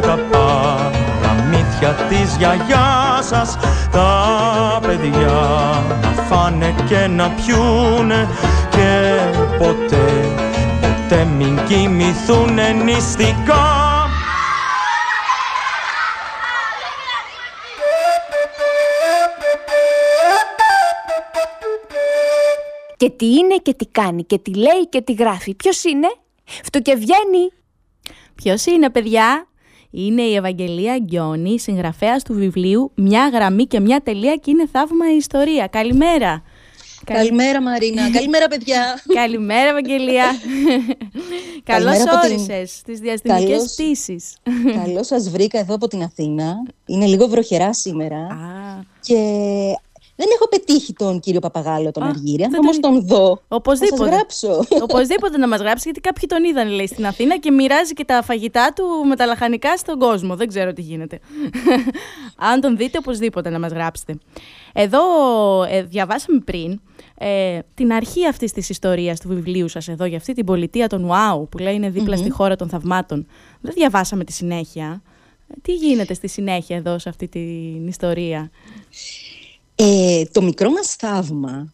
τα 0.00 0.18
παραμύθια 0.30 1.88
της 2.08 2.36
γιαγιάς 2.38 3.26
σας. 3.26 3.56
Τα 3.90 4.10
παιδιά 4.86 5.82
να 6.02 6.22
φάνε 6.28 6.74
και 6.88 7.06
να 7.16 7.30
πιούνε 7.30 8.28
και 8.88 9.38
ποτέ, 9.58 10.06
ποτέ 10.80 11.24
μην 11.24 11.58
κοιμηθούνε 11.66 12.72
νηστικά 12.72 13.86
Και 22.96 23.10
τι 23.10 23.26
είναι 23.26 23.56
και 23.56 23.74
τι 23.74 23.86
κάνει 23.86 24.24
και 24.24 24.38
τι 24.38 24.54
λέει 24.54 24.88
και 24.88 25.00
τι 25.00 25.12
γράφει. 25.12 25.54
Ποιος 25.54 25.84
είναι; 25.84 26.08
βγαίνει. 26.84 27.52
Ποιος 28.34 28.66
είναι 28.66 28.90
παιδιά; 28.90 29.48
Είναι 29.90 30.22
η 30.22 30.34
Ευαγγελία 30.34 30.98
Γκιόνη, 30.98 31.60
συγγραφέας 31.60 32.22
του 32.22 32.34
βιβλίου 32.34 32.92
«Μια 32.94 33.28
γραμμή 33.28 33.64
και 33.64 33.80
μια 33.80 34.00
τελεία» 34.00 34.36
και 34.36 34.50
είναι 34.50 34.66
θαύμα 34.66 35.12
η 35.12 35.16
ιστορία. 35.16 35.66
Καλημέρα. 35.66 36.42
Καλημέρα 37.04 37.62
Μαρίνα. 37.62 38.10
Καλημέρα 38.18 38.48
παιδιά. 38.48 39.02
Καλημέρα 39.14 39.68
Ευαγγελία. 39.68 40.24
Καλώς 41.72 41.98
όρισες 42.24 42.70
στις 42.70 42.98
διαστημικές 42.98 43.72
πτήσεις. 43.72 44.36
Καλώς 44.84 45.06
σας 45.06 45.30
βρήκα 45.30 45.58
εδώ 45.58 45.74
από 45.74 45.88
την 45.88 46.02
Αθήνα. 46.02 46.54
Είναι 46.86 47.06
λίγο 47.06 47.28
βροχερά 47.28 47.74
σήμερα. 47.74 48.26
Και 49.00 49.14
δεν 50.20 50.28
έχω 50.34 50.48
πετύχει 50.48 50.92
τον 50.92 51.20
κύριο 51.20 51.40
Παπαγάλο, 51.40 51.90
τον 51.90 52.02
Αργύρι. 52.02 52.42
Αν 52.42 52.54
όμως 52.54 52.80
τον 52.80 53.06
δω, 53.06 53.42
Οπωσδήποτε. 53.48 54.02
θα 54.02 54.08
σας 54.08 54.14
γράψω. 54.14 54.64
Οπωσδήποτε 54.88 55.38
να 55.38 55.48
μας 55.48 55.60
γράψει, 55.60 55.82
γιατί 55.84 56.00
κάποιοι 56.00 56.28
τον 56.28 56.44
είδαν, 56.44 56.68
λέει, 56.68 56.86
στην 56.86 57.06
Αθήνα 57.06 57.38
και 57.38 57.50
μοιράζει 57.50 57.92
και 57.92 58.04
τα 58.04 58.22
φαγητά 58.22 58.72
του 58.74 58.84
με 59.08 59.16
τα 59.16 59.26
λαχανικά 59.26 59.76
στον 59.76 59.98
κόσμο. 59.98 60.36
Δεν 60.36 60.48
ξέρω 60.48 60.72
τι 60.72 60.82
γίνεται. 60.82 61.18
Αν 62.50 62.60
τον 62.60 62.76
δείτε, 62.76 62.98
οπωσδήποτε 62.98 63.50
να 63.50 63.58
μας 63.58 63.72
γράψετε. 63.72 64.18
Εδώ 64.72 65.00
ε, 65.68 65.82
διαβάσαμε 65.82 66.38
πριν 66.38 66.80
ε, 67.18 67.58
την 67.74 67.92
αρχή 67.92 68.26
αυτής 68.26 68.52
της 68.52 68.68
ιστορίας 68.68 69.20
του 69.20 69.28
βιβλίου 69.28 69.68
σας 69.68 69.88
εδώ, 69.88 70.04
για 70.04 70.16
αυτή 70.16 70.32
την 70.32 70.44
πολιτεία 70.44 70.86
των 70.86 71.04
Ουάου, 71.04 71.48
που 71.48 71.58
λέει 71.58 71.74
είναι 71.74 72.16
στη 72.16 72.30
χώρα 72.30 72.56
των 72.56 72.68
θαυμάτων. 72.68 73.26
Δεν 73.60 73.72
διαβάσαμε 73.74 74.24
τη 74.24 74.32
συνέχεια. 74.32 75.02
Τι 75.62 75.74
γίνεται 75.74 76.14
στη 76.14 76.28
συνέχεια 76.28 76.76
εδώ 76.76 76.98
σε 76.98 77.08
αυτή 77.08 77.28
την 77.28 77.86
ιστορία; 77.86 78.50
Ε, 79.80 80.24
το 80.32 80.42
μικρό 80.42 80.70
μας 80.70 80.94
θαύμα 80.94 81.70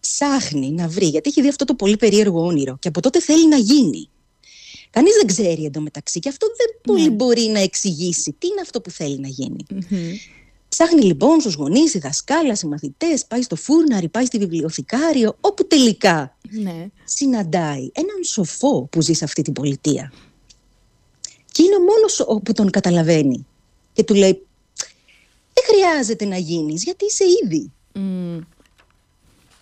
ψάχνει 0.00 0.70
να 0.70 0.88
βρει, 0.88 1.06
γιατί 1.06 1.28
έχει 1.28 1.42
δει 1.42 1.48
αυτό 1.48 1.64
το 1.64 1.74
πολύ 1.74 1.96
περίεργο 1.96 2.44
όνειρο 2.44 2.76
και 2.78 2.88
από 2.88 3.00
τότε 3.00 3.20
θέλει 3.20 3.48
να 3.48 3.56
γίνει. 3.56 4.08
Κανείς 4.90 5.14
δεν 5.14 5.26
ξέρει 5.26 5.64
εντωμεταξύ 5.64 6.18
και 6.18 6.28
αυτό 6.28 6.46
δεν 6.46 6.80
πολύ 6.82 7.08
ναι. 7.08 7.14
μπορεί 7.14 7.42
να 7.42 7.60
εξηγήσει 7.60 8.34
τι 8.38 8.46
είναι 8.46 8.60
αυτό 8.60 8.80
που 8.80 8.90
θέλει 8.90 9.18
να 9.18 9.28
γινει 9.28 9.66
Ψάχνει 10.68 11.02
λοιπόν 11.02 11.40
στους 11.40 11.54
γονείς, 11.54 11.94
οι 11.94 11.98
δασκάλα, 11.98 12.56
οι 12.64 12.66
μαθητές, 12.66 13.26
πάει 13.26 13.42
στο 13.42 13.56
φούρναρι, 13.56 14.08
πάει 14.08 14.24
στη 14.24 14.38
βιβλιοθηκάριο, 14.38 15.36
όπου 15.40 15.66
τελικά 15.66 16.36
ναι. 16.50 16.86
συναντάει 17.04 17.90
έναν 17.92 18.22
σοφό 18.24 18.88
που 18.90 19.00
ζει 19.00 19.12
σε 19.12 19.24
αυτή 19.24 19.42
την 19.42 19.52
πολιτεία. 19.52 20.12
Και 21.52 21.62
είναι 21.62 21.74
ο 21.74 21.80
μόνος 21.80 22.42
που 22.44 22.52
τον 22.52 22.70
καταλαβαίνει 22.70 23.46
και 23.92 24.02
του 24.04 24.14
λέει 24.14 24.46
δεν 25.66 25.76
χρειάζεται 25.76 26.24
να 26.24 26.36
γίνεις, 26.36 26.82
γιατί 26.82 27.04
είσαι 27.04 27.24
ήδη. 27.44 27.72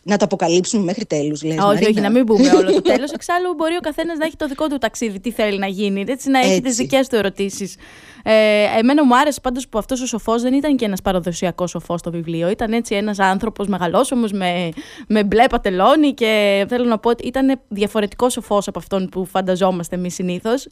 Να 0.02 0.16
το 0.16 0.24
αποκαλύψουμε 0.24 0.84
μέχρι 0.84 1.04
τέλους, 1.04 1.42
λες. 1.42 1.58
όχι, 1.58 1.84
όχι, 1.84 2.00
να 2.00 2.10
μην 2.10 2.24
μπούμε 2.24 2.48
όλο 2.48 2.72
το 2.72 2.82
τέλος. 2.82 3.10
Εξάλλου, 3.12 3.54
μπορεί 3.54 3.74
ο 3.74 3.80
καθένας 3.80 4.18
να 4.18 4.24
έχει 4.24 4.36
το 4.36 4.46
δικό 4.46 4.66
του 4.66 4.78
ταξίδι, 4.78 5.20
τι 5.20 5.30
θέλει 5.30 5.58
να 5.58 5.66
γίνει, 5.66 6.04
έτσι, 6.08 6.30
να 6.30 6.38
έχει 6.38 6.60
τις 6.60 6.76
δικές 6.76 7.08
του 7.08 7.16
ερωτήσεις. 7.16 7.76
Ε, 8.22 8.64
εμένα 8.78 9.04
μου 9.04 9.16
άρεσε 9.16 9.40
πάντως 9.40 9.68
που 9.68 9.78
αυτός 9.78 10.00
ο 10.00 10.06
σοφός 10.06 10.42
δεν 10.42 10.54
ήταν 10.54 10.76
και 10.76 10.84
ένας 10.84 11.02
παραδοσιακός 11.02 11.70
σοφός 11.70 12.00
στο 12.00 12.10
βιβλίο. 12.10 12.48
Ήταν 12.48 12.72
έτσι 12.72 12.94
ένας 12.94 13.18
άνθρωπος 13.18 13.66
μεγαλόσωμος 13.66 14.32
με, 14.32 14.68
με 15.08 15.24
μπλε 15.24 15.46
πατελόνι 15.46 16.14
και 16.14 16.64
θέλω 16.68 16.84
να 16.84 16.98
πω 16.98 17.08
ότι 17.10 17.26
ήταν 17.26 17.60
διαφορετικός 17.68 18.32
σοφός 18.32 18.68
από 18.68 18.78
αυτόν 18.78 19.08
που 19.08 19.24
φανταζόμαστε 19.24 19.96
εμείς 19.96 20.14
συνήθως. 20.14 20.68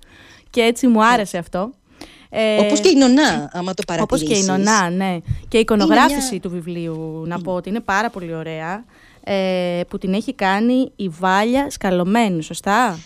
Και 0.51 0.61
έτσι 0.61 0.87
μου 0.87 1.05
άρεσε 1.05 1.39
αυτό. 1.39 1.71
Ε, 2.31 2.59
Όπως 2.59 2.81
και 2.81 2.89
η 2.89 2.95
Νονά, 2.95 3.51
άμα 3.53 3.75
το 3.75 3.83
παρατηρήσεις. 3.87 4.29
Όπως 4.29 4.39
και 4.39 4.45
η 4.45 4.57
Νονά, 4.57 4.91
ναι. 4.91 5.19
Και 5.49 5.57
η 5.57 5.61
εικονογράφηση 5.61 6.41
του 6.41 6.51
βιβλίου, 6.51 7.23
να 7.27 7.41
πω 7.41 7.53
ότι 7.53 7.69
είναι 7.69 7.81
πάρα 7.81 8.11
πολύ 8.11 8.35
ωραία. 8.35 8.85
Ε, 9.25 9.81
που 9.89 9.99
την 9.99 10.15
έχει 10.15 10.35
κάνει 10.35 10.93
η 10.97 11.09
Βάλια 11.09 11.71
Σκαλωμένη, 11.71 12.43
σωστά; 12.43 12.99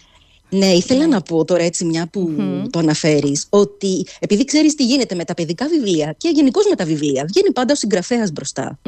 Ναι, 0.55 0.67
ήθελα 0.67 1.07
να 1.07 1.21
πω 1.21 1.45
τώρα 1.45 1.63
έτσι 1.63 1.85
μια 1.85 2.09
που 2.13 2.31
το 2.71 2.79
αναφέρεις, 2.79 3.47
ότι 3.49 4.07
επειδή 4.19 4.45
ξέρεις 4.45 4.75
τι 4.75 4.85
γίνεται 4.85 5.15
με 5.15 5.25
τα 5.25 5.35
παιδικά 5.35 5.69
βιβλία 5.69 6.15
και 6.19 6.29
γενικώ 6.35 6.61
με 6.69 6.77
τα 6.77 6.85
βιβλία, 6.85 7.25
βγαίνει 7.29 7.53
πάντα 7.53 7.73
ο 7.73 7.77
συγγραφέας 7.77 8.33
μπροστά. 8.33 8.79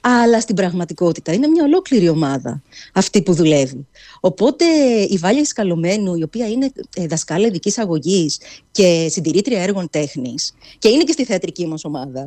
Αλλά 0.00 0.40
στην 0.40 0.54
πραγματικότητα 0.54 1.32
είναι 1.32 1.46
μια 1.46 1.64
ολόκληρη 1.64 2.08
ομάδα 2.08 2.62
αυτή 2.92 3.22
που 3.22 3.34
δουλεύει. 3.34 3.86
Οπότε 4.20 4.64
η 5.08 5.16
Βάλια 5.16 5.44
Σκαλωμένου, 5.44 6.14
η 6.14 6.22
οποία 6.22 6.48
είναι 6.48 6.72
ε, 6.94 7.06
δασκάλα 7.06 7.46
ειδικής 7.46 7.78
αγωγής 7.78 8.38
και 8.70 9.06
συντηρήτρια 9.10 9.62
έργων 9.62 9.90
τέχνης, 9.90 10.54
και 10.78 10.88
είναι 10.88 11.02
και 11.02 11.12
στη 11.12 11.24
θεατρική 11.24 11.66
μας 11.66 11.84
ομάδα, 11.84 12.26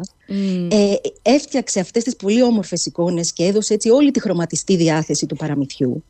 ε, 0.69 0.93
έφτιαξε 1.21 1.79
αυτές 1.79 2.03
τις 2.03 2.15
πολύ 2.15 2.43
όμορφες 2.43 2.85
εικόνες 2.85 3.33
και 3.33 3.43
έδωσε 3.43 3.73
έτσι 3.73 3.89
όλη 3.89 4.11
τη 4.11 4.21
χρωματιστή 4.21 4.75
διάθεση 4.75 5.25
του 5.25 5.35
παραμυθιού. 5.35 6.03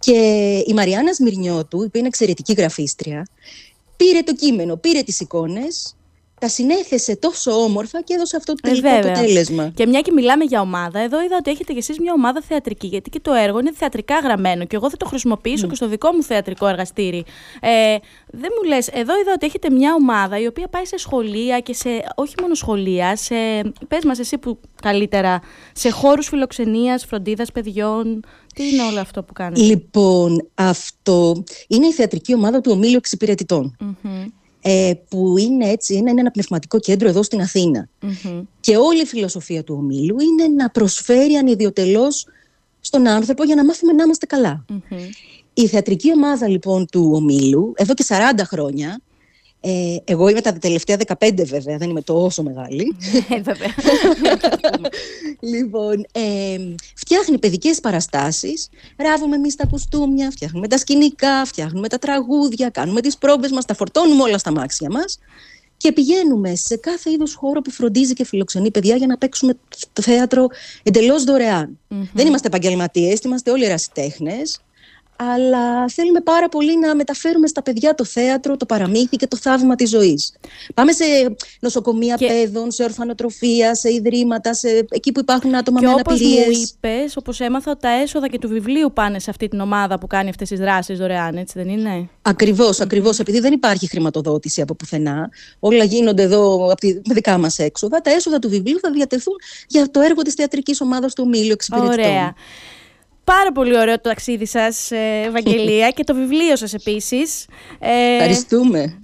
Και 0.00 0.18
η 0.66 0.72
Μαριάννα 0.72 1.14
Σμυρνιώτου, 1.14 1.78
που 1.78 1.98
είναι 1.98 2.06
εξαιρετική 2.06 2.52
γραφίστρια, 2.52 3.26
πήρε 3.96 4.22
το 4.22 4.34
κείμενο, 4.34 4.76
πήρε 4.76 5.02
τις 5.02 5.20
εικόνες, 5.20 5.94
τα 6.40 6.48
συνέθεσε 6.48 7.16
τόσο 7.16 7.50
όμορφα 7.50 8.02
και 8.02 8.14
έδωσε 8.14 8.36
αυτό 8.36 8.54
το 8.54 8.60
ε, 8.64 8.70
τελικό 8.70 8.88
ε, 8.88 8.98
αποτέλεσμα. 8.98 9.72
Και 9.74 9.86
μια 9.86 10.00
και 10.00 10.12
μιλάμε 10.12 10.44
για 10.44 10.60
ομάδα, 10.60 10.98
εδώ 11.00 11.22
είδα 11.22 11.36
ότι 11.38 11.50
έχετε 11.50 11.72
κι 11.72 11.78
εσείς 11.78 11.98
μια 11.98 12.12
ομάδα 12.12 12.42
θεατρική, 12.42 12.86
γιατί 12.86 13.10
και 13.10 13.20
το 13.20 13.32
έργο 13.32 13.58
είναι 13.58 13.72
θεατρικά 13.74 14.18
γραμμένο 14.18 14.64
και 14.64 14.76
εγώ 14.76 14.90
θα 14.90 14.96
το 14.96 15.06
χρησιμοποιήσω 15.06 15.66
και 15.66 15.74
στο 15.74 15.88
δικό 15.88 16.12
μου 16.12 16.22
θεατρικό 16.22 16.66
εργαστήρι. 16.66 17.24
Ε, 17.60 17.96
δεν 18.26 18.50
μου 18.56 18.68
λες, 18.68 18.88
εδώ 18.88 19.20
είδα 19.20 19.32
ότι 19.34 19.46
έχετε 19.46 19.70
μια 19.70 19.94
ομάδα 19.94 20.38
η 20.40 20.46
οποία 20.46 20.68
πάει 20.68 20.84
σε 20.84 20.98
σχολεία 20.98 21.60
και 21.60 21.74
σε, 21.74 21.88
όχι 22.14 22.34
μόνο 22.40 22.54
σχολεία, 22.54 23.16
σε, 23.16 23.34
πες 23.88 24.04
μας 24.04 24.18
εσύ 24.18 24.38
που 24.38 24.58
καλύτερα, 24.82 25.40
σε 25.72 25.90
χώρους 25.90 26.28
φιλοξενίας, 26.28 27.04
φροντίδας 27.04 27.52
παιδιών, 27.52 28.24
τι 28.54 28.68
είναι 28.68 28.82
όλο 28.82 29.00
αυτό 29.00 29.22
που 29.22 29.32
κάνετε; 29.32 29.62
Λοιπόν, 29.62 30.48
αυτό 30.54 31.42
είναι 31.68 31.86
η 31.86 31.92
θεατρική 31.92 32.34
ομάδα 32.34 32.60
του 32.60 32.70
Ομίλου 32.74 33.00
Ε, 34.62 34.92
που 35.08 35.38
είναι 35.38 35.68
έτσι, 35.68 35.94
είναι, 35.94 36.10
ένα 36.10 36.30
πνευματικό 36.30 36.78
κέντρο 36.78 37.08
εδώ 37.08 37.22
στην 37.22 37.40
αθηνα 37.40 37.88
Και 38.60 38.76
όλη 38.76 39.00
η 39.00 39.06
φιλοσοφία 39.06 39.64
του 39.64 39.74
ομίλου 39.78 40.16
είναι 40.20 40.48
να 40.48 40.70
προσφέρει 40.70 41.34
ανιδιοτελώς 41.34 42.26
στον 42.80 43.08
άνθρωπο 43.08 43.44
για 43.44 43.54
να 43.54 43.64
μάθουμε 43.64 43.92
να 43.92 44.02
είμαστε 44.02 44.26
Η 45.54 45.66
θεατρική 45.66 46.12
ομάδα 46.12 46.48
λοιπόν 46.48 46.86
του 46.86 47.10
ομίλου, 47.14 47.72
εδώ 47.76 47.94
και 47.94 48.04
40 48.08 48.40
χρόνια, 48.44 49.00
ε, 49.60 49.96
εγώ 50.04 50.28
είμαι 50.28 50.40
τα 50.40 50.52
τελευταία 50.52 50.96
15 51.18 51.32
βέβαια, 51.44 51.76
δεν 51.76 51.90
είμαι 51.90 52.02
τόσο 52.02 52.42
μεγάλη. 52.42 52.96
Ε, 53.30 53.40
βέβαια. 53.40 53.74
λοιπόν, 55.52 56.06
ε, 56.12 56.56
φτιάχνει 56.94 57.38
παιδικές 57.38 57.80
παραστάσεις, 57.80 58.68
ράβουμε 58.96 59.36
εμείς 59.36 59.56
τα 59.56 59.66
κουστούμια, 59.66 60.30
φτιάχνουμε 60.30 60.68
τα 60.68 60.78
σκηνικά, 60.78 61.44
φτιάχνουμε 61.44 61.88
τα 61.88 61.98
τραγούδια, 61.98 62.68
κάνουμε 62.68 63.00
τις 63.00 63.18
πρόβες 63.18 63.50
μας, 63.50 63.64
τα 63.64 63.74
φορτώνουμε 63.74 64.22
όλα 64.22 64.38
στα 64.38 64.52
μάξια 64.52 64.90
μας 64.90 65.18
και 65.76 65.92
πηγαίνουμε 65.92 66.54
σε 66.54 66.76
κάθε 66.76 67.10
είδος 67.10 67.34
χώρο 67.34 67.60
που 67.60 67.70
φροντίζει 67.70 68.12
και 68.12 68.24
φιλοξενεί 68.24 68.70
παιδιά 68.70 68.96
για 68.96 69.06
να 69.06 69.18
παίξουμε 69.18 69.56
το 69.92 70.02
θέατρο 70.02 70.46
εντελώς 70.82 71.24
Δεν 72.12 72.26
είμαστε 72.26 72.46
επαγγελματίες, 72.46 73.20
είμαστε 73.20 73.50
όλοι 73.50 73.64
ερασιτέχνες 73.64 74.60
αλλά 75.22 75.88
θέλουμε 75.88 76.20
πάρα 76.20 76.48
πολύ 76.48 76.78
να 76.78 76.94
μεταφέρουμε 76.94 77.46
στα 77.46 77.62
παιδιά 77.62 77.94
το 77.94 78.04
θέατρο, 78.04 78.56
το 78.56 78.66
παραμύθι 78.66 79.16
και 79.16 79.26
το 79.26 79.36
θαύμα 79.36 79.74
της 79.74 79.90
ζωής. 79.90 80.32
Πάμε 80.74 80.92
σε 80.92 81.04
νοσοκομεία 81.60 82.14
και... 82.14 82.26
παιδών, 82.26 82.70
σε 82.70 82.82
ορφανοτροφία, 82.82 83.74
σε 83.74 83.92
ιδρύματα, 83.92 84.54
σε... 84.54 84.86
εκεί 84.90 85.12
που 85.12 85.20
υπάρχουν 85.20 85.54
άτομα 85.54 85.80
και 85.80 85.86
με 85.86 85.92
αναπηρίες. 85.92 86.32
Και 86.32 86.40
όπως 86.40 86.56
μου 86.56 86.62
είπες, 86.80 87.16
όπως 87.16 87.40
έμαθα, 87.40 87.76
τα 87.76 87.88
έσοδα 87.88 88.28
και 88.28 88.38
του 88.38 88.48
βιβλίου 88.48 88.92
πάνε 88.92 89.18
σε 89.18 89.30
αυτή 89.30 89.48
την 89.48 89.60
ομάδα 89.60 89.98
που 89.98 90.06
κάνει 90.06 90.28
αυτές 90.28 90.48
τις 90.48 90.58
δράσεις 90.58 90.98
δωρεάν, 90.98 91.36
έτσι 91.36 91.58
δεν 91.58 91.68
είναι; 91.68 92.08
Ακριβώς, 92.22 92.80
ακριβώς. 92.80 93.18
Επειδή 93.18 93.40
δεν 93.40 93.52
υπάρχει 93.52 93.88
χρηματοδότηση 93.88 94.60
από 94.60 94.74
πουθενά, 94.74 95.30
όλα 95.58 95.84
γίνονται 95.84 96.22
εδώ 96.22 96.74
με 97.06 97.14
δικά 97.14 97.38
μας 97.38 97.58
έξοδα, 97.58 98.00
τα 98.00 98.10
έσοδα 98.10 98.38
του 98.38 98.48
βιβλίου 98.48 98.78
θα 98.78 98.90
διατεθούν 98.90 99.34
για 99.66 99.90
το 99.90 100.00
έργο 100.00 100.22
της 100.22 100.34
θεατρικής 100.34 100.80
ομάδας 100.80 101.14
του 101.14 101.28
Μήλου 101.28 101.52
Εξυπηρετητών. 101.52 102.04
Ωραία 102.04 102.34
πάρα 103.36 103.52
πολύ 103.52 103.78
ωραίο 103.78 103.94
το 103.94 104.08
ταξίδι 104.08 104.46
σας, 104.46 104.90
ε, 104.90 105.22
Ευαγγελία, 105.26 105.90
και 105.96 106.04
το 106.04 106.14
βιβλίο 106.14 106.56
σας 106.56 106.74
επίσης. 106.74 107.46
Ε, 107.78 108.14
Ευχαριστούμε. 108.14 109.00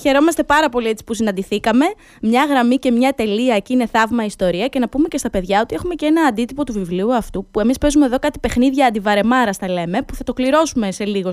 Χαιρόμαστε 0.00 0.42
πάρα 0.42 0.68
πολύ 0.68 0.88
έτσι 0.88 1.04
που 1.04 1.14
συναντηθήκαμε. 1.14 1.84
Μια 2.22 2.44
γραμμή 2.44 2.76
και 2.76 2.90
μια 2.90 3.12
τελεία 3.12 3.54
εκεί 3.54 3.72
είναι 3.72 3.86
θαύμα 3.86 4.24
ιστορία. 4.24 4.66
Και 4.66 4.78
να 4.78 4.88
πούμε 4.88 5.08
και 5.08 5.18
στα 5.18 5.30
παιδιά 5.30 5.60
ότι 5.60 5.74
έχουμε 5.74 5.94
και 5.94 6.06
ένα 6.06 6.22
αντίτυπο 6.22 6.64
του 6.64 6.72
βιβλίου 6.72 7.14
αυτού, 7.14 7.46
που 7.50 7.60
εμείς 7.60 7.78
παίζουμε 7.78 8.06
εδώ 8.06 8.18
κάτι 8.18 8.38
παιχνίδια 8.38 8.86
αντιβαρεμάρας, 8.86 9.58
τα 9.58 9.68
λέμε, 9.68 10.02
που 10.02 10.14
θα 10.14 10.24
το 10.24 10.32
κληρώσουμε 10.32 10.92
σε 10.92 11.04
λίγο 11.04 11.30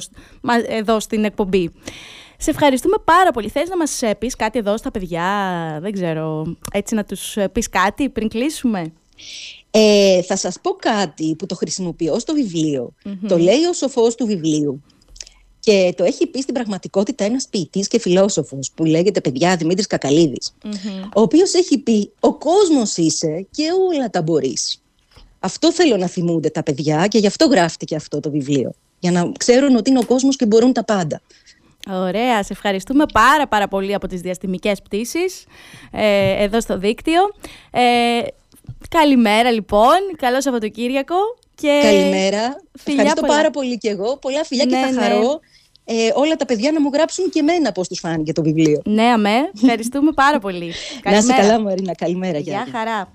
εδώ 0.68 1.00
στην 1.00 1.24
εκπομπή. 1.26 1.72
Σε 2.38 2.50
ευχαριστούμε 2.50 2.96
πάρα 3.04 3.32
πολύ. 3.32 3.50
Θες 3.50 3.70
να 3.70 3.78
μας 3.78 4.02
ε, 4.02 4.16
πεις 4.16 4.36
κάτι 4.36 4.60
εδώ 4.60 4.78
στα 4.78 4.92
παιδιά, 4.92 5.24
δεν 5.82 5.92
ξέρω, 5.92 6.56
έτσι 6.74 6.96
να 6.96 7.04
τους 7.04 7.38
πεις 7.52 7.70
κάτι 7.70 8.10
πριν 8.10 8.28
κλείσουμε; 8.28 8.94
Ε, 9.72 10.22
θα 10.22 10.36
σας 10.36 10.58
πω 10.62 10.72
κάτι 10.72 11.36
που 11.36 11.46
το 11.46 11.56
χρησιμοποιώ 11.56 12.20
στο 12.20 12.34
βιβλιο 12.34 12.94
Το 13.28 13.38
λέει 13.38 13.64
ο 13.70 13.74
σοφός 13.74 14.16
του 14.16 14.26
βιβλίου. 14.26 14.84
Και 15.60 15.94
το 15.98 16.04
έχει 16.04 16.28
πει 16.28 16.42
στην 16.42 16.54
πραγματικότητα 16.54 17.24
ένας 17.24 17.48
ποιητής 17.48 17.88
και 17.88 18.00
φιλόσοφος 18.00 18.72
που 18.76 18.86
λέγεται 18.86 19.22
παιδιά 19.22 19.56
Δημήτρης 19.56 19.88
Ο 21.16 21.22
οποίος 21.22 21.54
έχει 21.54 21.78
πει 21.78 22.12
«Ο 22.20 22.34
κόσμος 22.34 22.98
είσαι 22.98 23.48
και 23.52 23.64
όλα 23.92 24.10
τα 24.10 24.22
μπορείς». 24.22 24.82
Αυτό 25.40 25.72
θέλω 25.72 25.98
να 25.98 26.08
θυμούνται 26.08 26.50
τα 26.50 26.64
παιδιά 26.64 27.08
και 27.08 27.18
γι' 27.18 27.28
αυτό 27.28 27.46
γράφτηκε 27.46 27.96
αυτό 27.96 28.20
το 28.20 28.30
βιβλίο. 28.30 28.74
Για 29.00 29.12
να 29.12 29.32
ξέρουν 29.38 29.76
ότι 29.76 29.90
είναι 29.90 30.00
ο 30.00 30.06
κόσμος 30.06 30.36
και 30.36 30.46
μπορούν 30.46 30.74
τα 30.74 30.84
πάντα. 30.84 31.22
Ωραία, 31.90 32.44
σε 32.44 32.54
ευχαριστούμε 32.54 33.06
πάρα 33.14 33.48
πάρα 33.48 33.68
πολύ 33.68 33.94
από 33.94 34.08
τις 34.08 34.22
διαστημικές 34.22 34.82
πτήσεις 34.82 35.46
ε, 35.92 36.44
εδώ 36.44 36.62
στο 36.62 36.78
δίκτυο. 36.78 37.22
Ε, 37.72 38.22
Καλημέρα 38.90 39.52
λοιπόν, 39.52 39.98
καλό 40.18 40.42
Σαββατοκύριακο. 40.42 41.16
Και 41.56 41.80
Καλημέρα. 41.84 42.62
Ευχαριστώ 42.88 43.22
πάρα 43.22 43.50
πολύ 43.50 43.78
και 43.78 43.90
εγώ. 43.90 44.18
Πολλά 44.18 44.44
φιλιά 44.44 44.66
και 44.66 44.76
θα 44.76 44.92
ναι. 44.92 45.02
χαρώ 45.02 45.40
ε, 45.86 46.12
όλα 46.14 46.36
τα 46.36 46.46
παιδιά 46.46 46.72
να 46.72 46.82
μου 46.82 46.90
γράψουν 46.94 47.30
και 47.30 47.40
εμένα 47.40 47.72
πώς 47.72 47.88
τους 47.88 48.00
φάνηκε 48.00 48.34
το 48.34 48.42
βιβλίο. 48.42 48.82
Ναι, 48.86 49.04
αμέ. 49.04 49.52
Ευχαριστούμε 49.62 50.12
πάρα 50.12 50.40
πολύ. 50.40 50.74
Να 51.04 51.18
είσαι 51.18 51.34
καλά 51.34 51.60
Μαρίνα. 51.60 51.96
Καλημέρα. 51.96 52.38
Γεια 52.38 52.68
χαρά. 52.72 53.10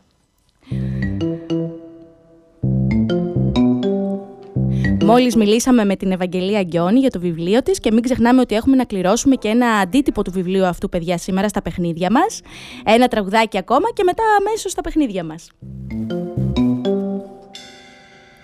Μόλις 5.11 5.37
μιλήσαμε 5.37 5.85
με 5.85 5.97
την 5.97 6.13
Ευαγγελία 6.13 6.63
Γκιόνη 6.63 6.99
για 6.99 7.11
το 7.11 7.21
βιβλίο 7.21 7.63
της 7.63 7.81
και 7.81 7.93
μην 7.93 8.03
ξεχνάμε 8.03 8.41
ότι 8.41 8.55
έχουμε 8.55 8.77
να 8.77 8.85
κληρώσουμε 8.85 9.35
και 9.35 9.49
ένα 9.49 9.67
αντίτυπο 9.67 10.23
του 10.23 10.31
βιβλίου 10.31 10.67
αυτού, 10.67 10.89
παιδιά, 10.89 11.19
σήμερα 11.19 11.49
στα 11.49 11.63
παιχνίδια 11.63 12.11
μας. 12.11 12.41
Ένα 12.85 13.09
τραγουδάκι 13.09 13.59
ακόμα 13.59 13.91
και 13.95 14.03
μετά 14.05 14.23
αμέσως 14.39 14.73
στα 14.73 14.81
παιχνίδια 14.81 15.25
μας. 15.25 15.49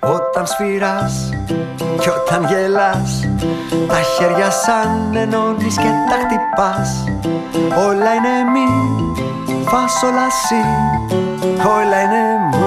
Όταν 0.01 0.47
σφυράς 0.47 1.31
και 2.01 2.11
όταν 2.11 2.47
γελάς 2.47 3.29
Τα 3.89 4.01
χέρια 4.17 4.51
σαν 4.51 5.17
ενώνεις 5.17 5.77
και 5.77 5.91
τα 6.09 6.17
χτυπάς 6.23 7.05
Όλα 7.89 8.15
είναι 8.15 8.51
μη, 8.53 8.67
φάσολα 9.65 10.31
σι 10.31 10.63
Όλα 11.67 12.03
είναι 12.03 12.66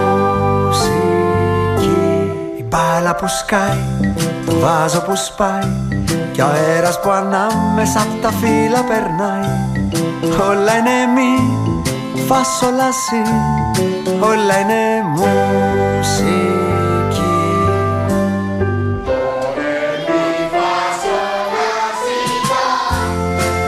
μπάλα 2.70 3.15
που 3.15 3.28
σκάει, 3.28 4.13
το 4.45 4.59
βάζο 4.59 5.01
που 5.01 5.15
σπάει 5.15 5.72
και 6.32 6.41
ο 6.41 6.45
αέρας 6.45 6.99
που 6.99 7.09
ανάμεσα 7.09 8.01
απ' 8.01 8.22
τα 8.22 8.32
φύλλα 8.32 8.84
περνάει. 8.84 9.49
Όλα 10.49 10.78
είναι 10.78 11.05
μη, 11.15 11.34
φάσολα 12.28 12.91
σι, 12.91 13.22
όλα 14.20 14.59
είναι 14.59 14.84
μουσική. 15.15 15.47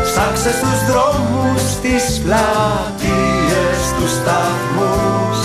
Ψάξε 0.03 0.51
στους 0.51 0.85
δρόμους, 0.87 1.63
τις 1.81 2.21
πλατείες, 2.23 3.93
τους 3.99 4.11
σταθμούς. 4.11 5.39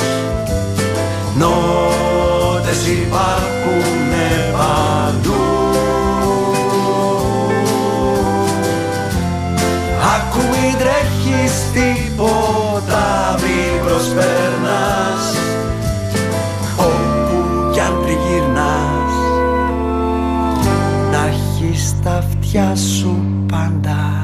Νότες 1.39 2.87
υπάρχουνε 2.87 3.46
τίποτα 11.77 13.35
μην 13.41 13.85
προσπέρνας 13.87 15.25
Όπου 16.77 17.71
κι 17.73 17.81
αν 17.81 17.93
τριγυρνάς 18.03 19.13
Να 21.11 21.27
έχεις 21.27 21.95
τα 22.03 22.11
αυτιά 22.11 22.77
σου 22.77 23.23
πάντα 23.49 24.16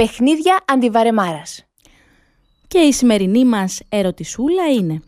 Παιχνίδια 0.00 0.64
αντιβαρεμάρας. 0.66 1.64
Και 2.68 2.78
η 2.78 2.92
σημερινή 2.92 3.44
μας 3.44 3.80
ερωτησούλα 3.88 4.72
είναι 4.72 5.02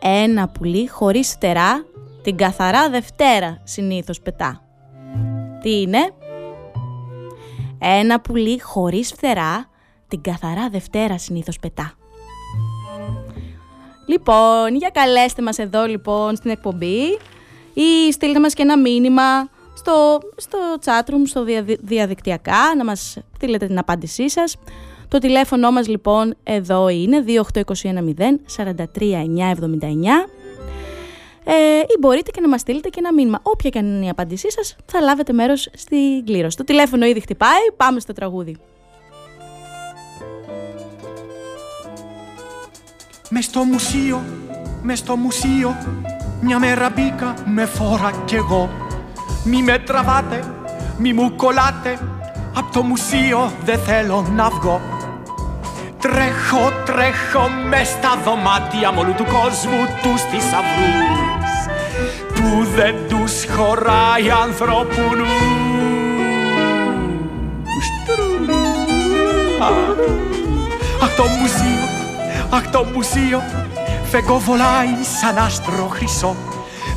Ένα 0.00 0.48
πουλί 0.48 0.88
χωρίς 0.88 1.30
φτερά 1.30 1.84
την 2.22 2.36
καθαρά 2.36 2.90
Δευτέρα 2.90 3.60
συνήθως 3.64 4.20
πετά. 4.20 4.62
Τι 5.62 5.80
είναι; 5.80 6.14
Ένα 7.78 8.20
πουλί 8.20 8.60
χωρίς 8.60 9.12
φτερά 9.12 9.70
την 10.08 10.20
καθαρά 10.20 10.68
Δευτέρα 10.68 11.18
συνήθως 11.18 11.58
πετά. 11.58 11.94
Λοιπόν, 14.06 14.76
για 14.76 14.90
καλέστε 14.92 15.42
μας 15.42 15.58
εδώ 15.58 15.86
λοιπόν 15.86 16.36
στην 16.36 16.50
εκπομπή 16.50 17.18
ή 17.74 18.12
στείλτε 18.12 18.40
μας 18.40 18.54
και 18.54 18.62
ένα 18.62 18.78
μήνυμα 18.78 19.50
στο, 19.74 20.20
στο 20.36 20.58
chatroom, 20.84 21.22
στο 21.24 21.44
διαδικτυακά, 21.80 22.74
να 22.76 22.84
μας 22.84 23.18
στείλετε 23.34 23.66
την 23.66 23.78
απάντησή 23.78 24.30
σας. 24.30 24.56
Το 25.08 25.18
τηλέφωνο 25.18 25.70
μας 25.70 25.88
λοιπόν 25.88 26.34
εδώ 26.42 26.88
είναι 26.88 27.24
28210 27.26 27.62
43979 28.56 28.66
ε, 31.44 31.78
ή 31.78 31.96
μπορείτε 32.00 32.30
και 32.30 32.40
να 32.40 32.48
μας 32.48 32.60
στείλετε 32.60 32.88
και 32.88 32.96
ένα 32.98 33.12
μήνυμα. 33.12 33.38
Όποια 33.42 33.70
και 33.70 33.78
αν 33.78 33.86
είναι 33.86 34.04
η 34.04 34.08
απάντησή 34.08 34.50
σας, 34.50 34.76
θα 34.86 35.00
λάβετε 35.00 35.32
μέρος 35.32 35.68
στην 35.72 36.24
κλήρωση. 36.24 36.56
Το 36.56 36.64
τηλέφωνο 36.64 37.06
ήδη 37.06 37.20
χτυπάει, 37.20 37.70
πάμε 37.76 38.00
στο 38.00 38.12
τραγούδι. 38.12 38.56
Μες 43.30 43.44
στο 43.44 43.64
μουσείο, 43.64 44.22
μες 44.82 44.98
στο 44.98 45.16
μουσείο 45.16 45.76
Μια 46.40 46.58
μέρα 46.58 46.90
μπήκα 46.90 47.34
με 47.46 47.66
φόρα 47.66 48.22
κι 48.24 48.34
εγώ 48.34 48.70
Μη 49.44 49.62
με 49.62 49.78
τραβάτε, 49.78 50.44
μη 50.98 51.12
μου 51.12 51.36
κολλάτε. 51.36 51.98
Απ' 52.54 52.72
το 52.72 52.82
μουσείο 52.82 53.52
δεν 53.64 53.78
θέλω 53.78 54.26
να 54.34 54.48
βγω. 54.50 54.80
Τρέχω, 55.98 56.72
τρέχω 56.84 57.48
μες 57.68 57.88
στα 57.88 58.18
δωμάτια 58.24 58.92
μόλου 58.92 59.14
του 59.14 59.24
κόσμου 59.24 59.86
τους 60.02 60.22
θησαυρούς 60.22 61.58
Που 62.34 62.66
δεν 62.74 62.94
τους 63.08 63.44
χωράει 63.54 64.30
ανθρώπου 64.42 65.02
Αχ 71.02 71.14
το 71.16 71.22
μουσείο, 71.22 71.84
αχ 72.50 72.70
το 72.70 72.84
μουσείο 72.94 73.42
Φεγγό 74.12 74.38
βολάει 74.38 74.88
σαν 75.20 75.44
άστρο 75.44 75.88
χρυσό. 75.90 76.36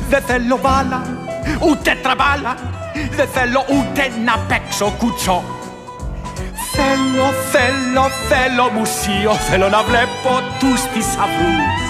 Δεν 0.08 0.22
θέλω 0.22 0.58
μπάλα, 0.62 1.02
ούτε 1.60 1.98
τραμπάλα 2.02 2.56
Δεν 3.16 3.28
θέλω 3.28 3.64
ούτε 3.68 4.02
να 4.24 4.38
παίξω 4.48 4.94
κουτσό 4.98 5.44
Θέλω, 6.72 7.26
θέλω, 7.52 8.04
θέλω 8.28 8.70
μουσείο 8.78 9.32
Θέλω 9.32 9.68
να 9.68 9.82
βλέπω 9.82 10.32
τους 10.58 10.80
θησαυρούς 10.80 11.86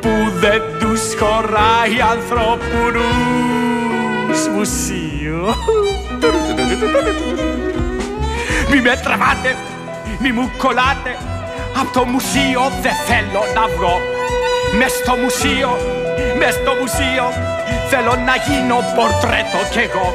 Που 0.00 0.38
δεν 0.40 0.62
τους 0.80 1.00
χωράει 1.18 2.00
ανθρώπου 2.10 2.78
νους 2.92 4.48
Μουσείο 4.48 5.54
Μη 8.70 8.80
με 8.80 9.00
τραβάτε, 9.02 9.56
μη 10.18 10.32
μου 10.32 10.50
κολλάτε 10.58 11.16
Απ' 11.80 11.92
το 11.92 12.04
μουσείο 12.04 12.72
δεν 12.82 12.92
θέλω 13.06 13.42
να 13.54 13.66
βγω 13.76 14.00
Μες 14.78 14.92
στο 14.92 15.16
μουσείο, 15.16 15.70
μες 16.38 16.54
στο 16.60 16.72
μουσείο 16.80 17.26
Θέλω 17.90 18.14
να 18.28 18.34
γίνω 18.46 18.78
πορτρέτο 18.96 19.60
κι 19.72 19.82
εγώ 19.86 20.08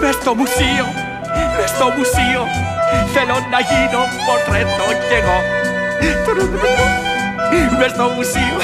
Μες 0.00 0.14
στο 0.20 0.32
μουσείο, 0.38 0.86
μες 1.56 1.70
στο 1.76 1.86
μουσείο 1.96 2.42
Θέλω 3.14 3.36
να 3.52 3.60
γίνω 3.68 4.02
πορτρέτο 4.26 4.86
κι 5.08 5.16
εγώ 5.20 5.38
Μες 7.78 7.90
στο 7.90 8.06
μουσείο 8.16 8.56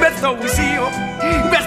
Μες 0.00 0.12
στο 0.18 0.30
μουσείο, 0.40 0.84
μες 1.50 1.64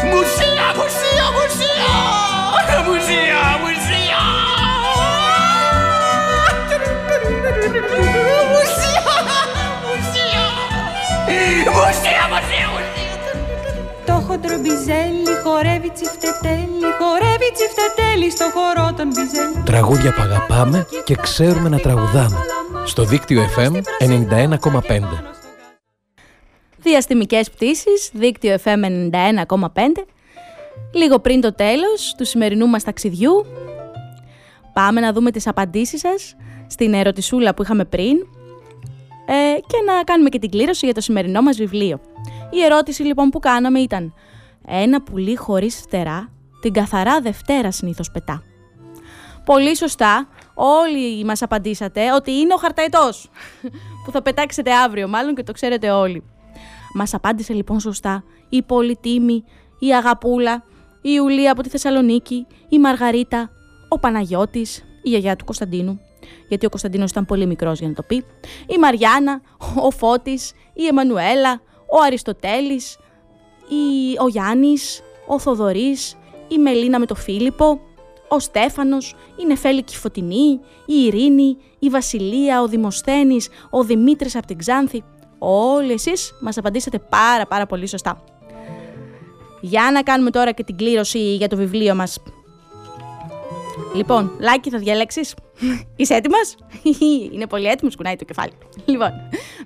στο 0.00 0.46
μουσείο 0.46 0.80
Μη 0.80 0.90
με 0.90 0.94
τραβάτε, 0.96 1.30
μη 1.30 1.30
μου 1.30 1.44
κολλάτε 1.44 1.84
Θέλω 6.20 6.88
να 7.00 7.16
γίνω 7.26 7.48
πορτρέτο 7.50 7.68
κι 7.70 7.78
εγώ 7.78 7.94
Μες 8.00 8.08
στο 8.08 8.18
μουσείο 8.20 8.46
Μουσείο, 8.52 9.12
μουσείο, 9.12 9.78
μουσείο 9.86 10.12
Μουσείο, 10.12 10.12
μουσείο 10.12 10.42
Μουσείο, 10.42 10.44
μουσείο 11.76 12.24
Μουσείο, 12.32 12.66
μουσείο, 12.74 13.18
Το 14.06 14.12
χοντρομπιζέλι 14.26 15.32
χορεύει 15.44 15.90
τσιφτετέλι 15.90 16.80
Χορεύει 17.00 17.48
τσιφτετέλι 17.56 18.30
στο 18.30 18.46
χορό 18.54 18.92
των 18.96 19.06
μπιζέλι. 19.06 19.62
Τραγούδια 19.64 20.12
που 20.12 20.22
αγαπάμε 20.22 20.86
και 21.04 21.16
ξέρουμε 21.16 21.68
να 21.68 21.78
τραγουδάμε. 21.78 22.36
Στο 22.84 23.04
δίκτυο 23.04 23.48
FM 23.56 23.74
91,5. 24.88 25.39
Διαστημικές 26.82 27.50
πτήσεις, 27.50 28.10
δίκτυο 28.12 28.56
FM 28.64 28.84
91,5. 28.84 30.06
Λίγο 30.94 31.18
πριν 31.18 31.40
το 31.40 31.54
τέλος 31.54 32.14
του 32.16 32.24
σημερινού 32.24 32.66
μας 32.66 32.84
ταξιδιού, 32.84 33.46
πάμε 34.72 35.00
να 35.00 35.12
δούμε 35.12 35.30
τις 35.30 35.46
απαντήσεις 35.46 36.00
σας 36.00 36.36
στην 36.66 36.94
ερωτησούλα 36.94 37.54
που 37.54 37.62
είχαμε 37.62 37.84
πριν 37.84 38.16
ε, 39.26 39.58
και 39.66 39.76
να 39.86 40.02
κάνουμε 40.04 40.28
και 40.28 40.38
την 40.38 40.50
κλήρωση 40.50 40.84
για 40.84 40.94
το 40.94 41.00
σημερινό 41.00 41.42
μας 41.42 41.56
βιβλίο. 41.56 42.00
Η 42.50 42.62
ερώτηση 42.62 43.02
λοιπόν 43.02 43.28
που 43.28 43.38
κάναμε 43.38 43.80
ήταν 43.80 44.14
«Ένα 44.66 45.02
πουλί 45.02 45.36
χωρίς 45.36 45.76
φτερά, 45.76 46.32
την 46.60 46.72
καθαρά 46.72 47.20
Δευτέρα 47.20 47.70
συνήθως 47.70 48.10
πετά». 48.10 48.42
Πολύ 49.44 49.76
σωστά, 49.76 50.28
όλοι 50.54 51.24
μας 51.24 51.42
απαντήσατε 51.42 52.12
ότι 52.12 52.32
είναι 52.32 52.54
ο 52.54 52.56
χαρταετός 52.56 53.30
που 54.04 54.10
θα 54.10 54.22
πετάξετε 54.22 54.72
αύριο 54.72 55.08
μάλλον 55.08 55.34
και 55.34 55.42
το 55.42 55.52
ξέρετε 55.52 55.90
όλοι. 55.90 56.24
Μας 56.94 57.14
απάντησε 57.14 57.52
λοιπόν 57.52 57.80
σωστά 57.80 58.24
η 58.48 58.62
Πολυτίμη, 58.62 59.44
η 59.78 59.94
Αγαπούλα, 59.94 60.64
η 61.02 61.10
Ιουλία 61.14 61.52
από 61.52 61.62
τη 61.62 61.68
Θεσσαλονίκη, 61.68 62.46
η 62.68 62.78
Μαργαρίτα, 62.78 63.50
ο 63.88 63.98
Παναγιώτης, 63.98 64.84
η 65.02 65.08
γιαγιά 65.08 65.36
του 65.36 65.44
Κωνσταντίνου, 65.44 66.00
γιατί 66.48 66.66
ο 66.66 66.68
Κωνσταντίνος 66.68 67.10
ήταν 67.10 67.26
πολύ 67.26 67.46
μικρός 67.46 67.78
για 67.78 67.88
να 67.88 67.94
το 67.94 68.02
πει, 68.02 68.24
η 68.66 68.78
Μαριάννα, 68.78 69.40
ο 69.82 69.90
Φώτης, 69.90 70.52
η 70.72 70.86
Εμμανουέλα, 70.86 71.60
ο 71.90 72.02
Αριστοτέλης, 72.06 72.98
η... 73.68 74.18
ο 74.22 74.28
Γιάννης, 74.28 75.02
ο 75.26 75.38
Θοδωρής, 75.38 76.16
η 76.48 76.58
Μελίνα 76.58 76.98
με 76.98 77.06
το 77.06 77.14
Φίλιππο, 77.14 77.80
ο 78.28 78.38
Στέφανος, 78.38 79.14
η 79.36 79.46
Νεφέλη 79.46 79.82
και 79.82 79.94
η 79.94 79.98
Φωτεινή, 79.98 80.60
η 80.86 81.04
Ειρήνη, 81.04 81.56
η 81.78 81.88
Βασιλεία, 81.88 82.62
ο 82.62 82.68
Δημοσθένης, 82.68 83.48
ο 83.70 83.84
Δημήτρης 83.84 84.36
από 84.36 84.46
την 84.46 84.58
Ξάνθη. 84.58 85.04
Όλοι 85.42 85.92
εσείς 85.92 86.34
μας 86.40 86.58
απαντήσατε 86.58 86.98
πάρα 86.98 87.46
πάρα 87.46 87.66
πολύ 87.66 87.86
σωστά. 87.86 88.22
Για 89.60 89.90
να 89.92 90.02
κάνουμε 90.02 90.30
τώρα 90.30 90.52
και 90.52 90.64
την 90.64 90.76
κλήρωση 90.76 91.34
για 91.34 91.48
το 91.48 91.56
βιβλίο 91.56 91.94
μας. 91.94 92.18
Λοιπόν, 93.94 94.32
Λάκη 94.40 94.70
θα 94.70 94.78
διαλέξεις; 94.78 95.34
Είσαι 95.96 96.14
έτοιμος; 96.14 96.54
Είναι 97.32 97.46
πολύ 97.46 97.66
έτοιμος, 97.66 97.96
κουνάει 97.96 98.16
το 98.16 98.24
κεφάλι. 98.24 98.52
Λοιπόν, 98.92 99.12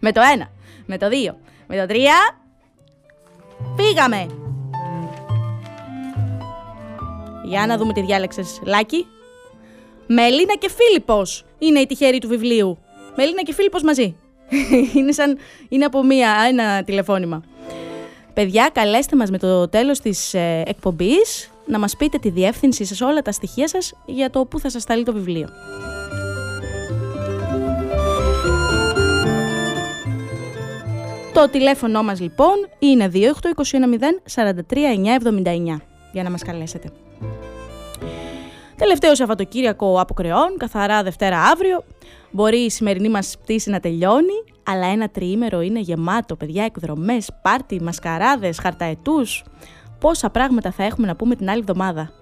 με 0.01 0.13
το 0.13 0.21
ένα, 0.33 0.51
με 0.87 0.99
το 0.99 1.09
δύο, 1.09 1.37
με 1.67 1.77
το 1.77 1.87
τρία... 1.87 2.15
Πήγαμε! 3.77 4.27
Για 7.45 7.67
να 7.67 7.77
δούμε 7.77 7.93
τι 7.93 8.01
διάλεξες, 8.03 8.61
Λάκη. 8.65 9.07
Μελίνα 10.07 10.55
και 10.59 10.71
Φίλιππος 10.71 11.45
είναι 11.59 11.79
η 11.79 11.87
τυχερή 11.87 12.19
του 12.19 12.29
βιβλίου. 12.29 12.79
Μελίνα 13.17 13.43
και 13.43 13.55
Φίλιππος 13.55 13.83
μαζί. 13.83 14.17
είναι 14.97 15.13
σαν, 15.13 15.39
είναι 15.69 15.85
από 15.85 16.05
μία, 16.05 16.35
ένα 16.49 16.85
τηλεφώνημα. 16.85 17.43
Παιδιά, 18.35 18.71
καλέστε 18.73 19.17
μας 19.17 19.31
με 19.31 19.39
το 19.39 19.69
τέλος 19.69 20.01
της 20.01 20.35
ε, 20.35 20.63
εκπομπής 20.67 21.51
να 21.67 21.79
μας 21.79 21.97
πείτε 21.97 22.19
τη 22.19 22.31
διεύθυνσή 22.31 22.85
σας, 22.85 23.01
όλα 23.01 23.23
τα 23.23 23.33
στοιχεία 23.33 23.69
σας 23.69 23.95
για 24.07 24.31
το 24.31 24.45
πού 24.45 24.59
θα 24.59 24.71
σας 24.71 24.83
σταλεί 24.83 25.05
το 25.05 25.13
βιβλίο. 25.13 25.49
Το 31.35 31.49
τηλέφωνο 31.49 32.03
μας 32.03 32.21
λοιπόν 32.21 32.55
είναι 32.79 33.11
28210 33.15 33.19
43979 34.35 35.77
για 36.13 36.23
να 36.23 36.31
μας 36.31 36.43
καλέσετε. 36.43 36.91
Τελευταίο 38.77 39.15
Σαββατοκύριακο 39.15 40.01
από 40.01 40.15
κρεών, 40.15 40.57
καθαρά 40.57 41.03
Δευτέρα 41.03 41.41
αύριο. 41.41 41.85
Μπορεί 42.35 42.57
η 42.57 42.71
σημερινή 42.71 43.09
μας 43.09 43.37
πτήση 43.43 43.71
να 43.71 43.81
τελειώνει, 43.81 44.45
αλλά 44.63 44.87
ένα 44.87 45.09
τριήμερο 45.09 45.61
είναι 45.61 45.81
γεμάτο, 45.81 46.37
παιδιά, 46.37 46.65
εκδρομές, 46.65 47.31
πάρτι, 47.43 47.83
μασκαράδες, 47.83 48.59
χαρταετούς. 48.59 49.45
Πόσα 49.99 50.31
πράγματα 50.31 50.71
θα 50.71 50.85
έχουμε 50.85 51.07
να 51.07 51.17
πούμε 51.17 51.35
την 51.35 51.51
άλλη 51.51 51.61
εβδομάδα. 51.61 52.13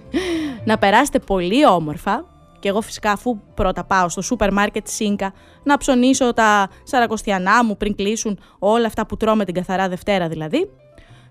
να 0.64 0.78
περάσετε 0.78 1.18
πολύ 1.18 1.66
όμορφα, 1.66 2.24
και 2.58 2.68
εγώ 2.68 2.80
φυσικά 2.80 3.10
αφού 3.10 3.38
πρώτα 3.54 3.84
πάω 3.84 4.08
στο 4.08 4.22
σούπερ 4.22 4.52
μάρκετ 4.52 4.86
Σίνκα 4.88 5.32
να 5.62 5.76
ψωνίσω 5.76 6.34
τα 6.34 6.68
σαρακοστιανά 6.82 7.64
μου 7.64 7.76
πριν 7.76 7.94
κλείσουν 7.94 8.38
όλα 8.58 8.86
αυτά 8.86 9.06
που 9.06 9.16
τρώμε 9.16 9.44
την 9.44 9.54
καθαρά 9.54 9.88
Δευτέρα 9.88 10.28
δηλαδή, 10.28 10.70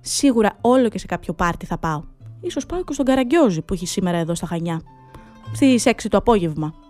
σίγουρα 0.01 0.57
όλο 0.61 0.89
και 0.89 0.99
σε 0.99 1.05
κάποιο 1.05 1.33
πάρτι 1.33 1.65
θα 1.65 1.77
πάω. 1.77 2.03
Ίσως 2.41 2.65
πάω 2.65 2.83
και 2.83 2.93
στον 2.93 3.05
Καραγκιόζη 3.05 3.61
που 3.61 3.73
έχει 3.73 3.87
σήμερα 3.87 4.17
εδώ 4.17 4.35
στα 4.35 4.47
Χανιά. 4.47 4.81
Στις 5.53 5.83
6 5.87 5.91
το 6.09 6.17
απόγευμα. 6.17 6.84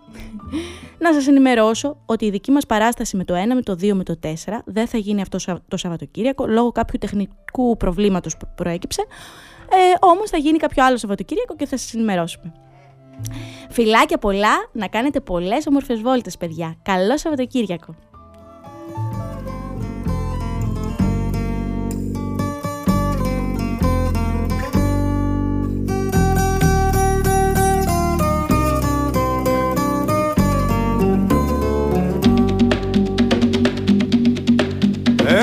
Να 0.98 1.12
σας 1.12 1.26
ενημερώσω 1.26 1.96
ότι 2.06 2.24
η 2.24 2.30
δική 2.30 2.50
μας 2.50 2.66
παράσταση 2.66 3.16
με 3.16 3.24
το 3.24 3.34
1, 3.34 3.54
με 3.54 3.62
το 3.62 3.72
2, 3.72 3.92
με 3.92 4.02
το 4.02 4.18
4 4.22 4.28
δεν 4.64 4.86
θα 4.86 4.98
γίνει 4.98 5.20
αυτό 5.20 5.38
το 5.68 5.76
Σαββατοκύριακο 5.76 6.46
λόγω 6.46 6.72
κάποιου 6.72 6.98
τεχνικού 7.00 7.76
προβλήματος 7.76 8.36
που 8.36 8.48
προέκυψε. 8.54 9.04
Ε, 9.70 10.06
όμως 10.06 10.30
θα 10.30 10.36
γίνει 10.36 10.58
κάποιο 10.58 10.84
άλλο 10.84 10.96
Σαββατοκύριακο 10.96 11.56
και 11.56 11.66
θα 11.66 11.76
σας 11.76 11.94
ενημερώσουμε. 11.94 12.52
Φιλάκια 13.70 14.18
πολλά, 14.18 14.68
να 14.72 14.86
κάνετε 14.86 15.20
πολλές 15.20 15.66
όμορφες 15.66 16.00
βόλτες 16.00 16.36
παιδιά. 16.36 16.76
Καλό 16.82 17.18
Σαββατοκύριακο! 17.18 17.94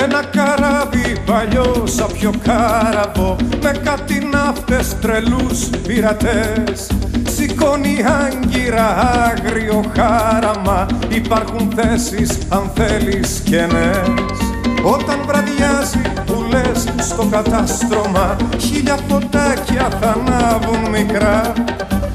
Ένα 0.02 0.24
καράβι 0.24 1.16
παλιό 1.26 1.82
σαν 1.86 2.06
πιο 2.12 2.32
κάραβο 2.42 3.36
Με 3.62 3.70
κάτι 3.84 4.28
ναύτες 4.32 4.98
τρελούς 5.00 5.68
πειρατές. 5.86 6.90
Σηκώνει 7.36 7.96
άγκυρα 8.22 8.96
άγριο 9.26 9.82
χάραμα 9.96 10.86
Υπάρχουν 11.08 11.72
θέσεις 11.76 12.38
αν 12.48 12.70
θέλεις 12.74 13.42
κενές 13.44 14.38
Όταν 14.82 15.18
βραδιάζει 15.26 16.02
που 16.26 16.44
λες 16.50 17.06
στο 17.06 17.24
κατάστρωμα 17.30 18.36
Χίλια 18.58 18.98
φωτάκια 19.08 19.88
θα 20.00 20.16
ανάβουν 20.20 20.90
μικρά. 20.90 21.52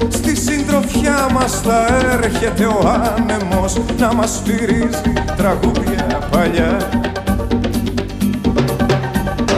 Στη 0.08 0.36
συντροφιά 0.36 1.28
μας 1.32 1.60
θα 1.60 1.86
έρχεται 2.12 2.64
ο 2.64 3.02
άνεμος 3.16 3.76
Να 3.98 4.14
μας 4.14 4.30
σφυρίζει 4.30 5.12
τραγούδια 5.36 6.28
παλιά 6.30 6.78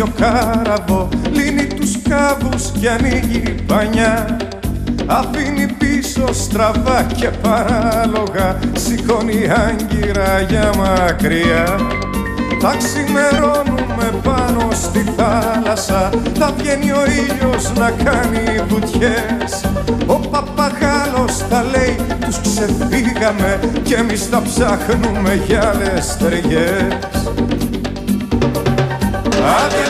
σαν 0.00 0.12
πιο 0.14 0.26
κάραβο 0.26 1.08
Λύνει 1.32 1.66
τους 1.66 1.98
κάβους 2.08 2.70
και 2.80 2.90
ανοίγει 2.90 3.54
πανιά 3.66 4.36
Αφήνει 5.06 5.66
πίσω 5.78 6.32
στραβά 6.32 7.06
και 7.16 7.28
παράλογα 7.28 8.58
Σηκώνει 8.72 9.42
άγκυρα 9.66 10.40
για 10.48 10.70
μακριά. 10.76 11.78
Θα 12.60 12.76
ξημερώνουμε 12.78 14.20
πάνω 14.22 14.68
στη 14.72 15.04
θάλασσα 15.16 16.10
Θα 16.38 16.54
βγαίνει 16.58 16.90
ο 16.90 17.02
ήλιος 17.04 17.72
να 17.72 17.90
κάνει 17.90 18.60
βουτιές. 18.68 19.64
Ο 20.06 20.14
παπαγάλος 20.14 21.36
θα 21.50 21.64
λέει 21.70 21.96
τους 22.20 22.40
ξεφύγαμε 22.40 23.60
Κι 23.82 23.92
εμείς 23.92 24.26
θα 24.26 24.42
ψάχνουμε 24.42 25.40
για 25.46 25.68
άλλες 25.68 26.16
ταιριές 26.16 27.20
Άντε 29.40 29.89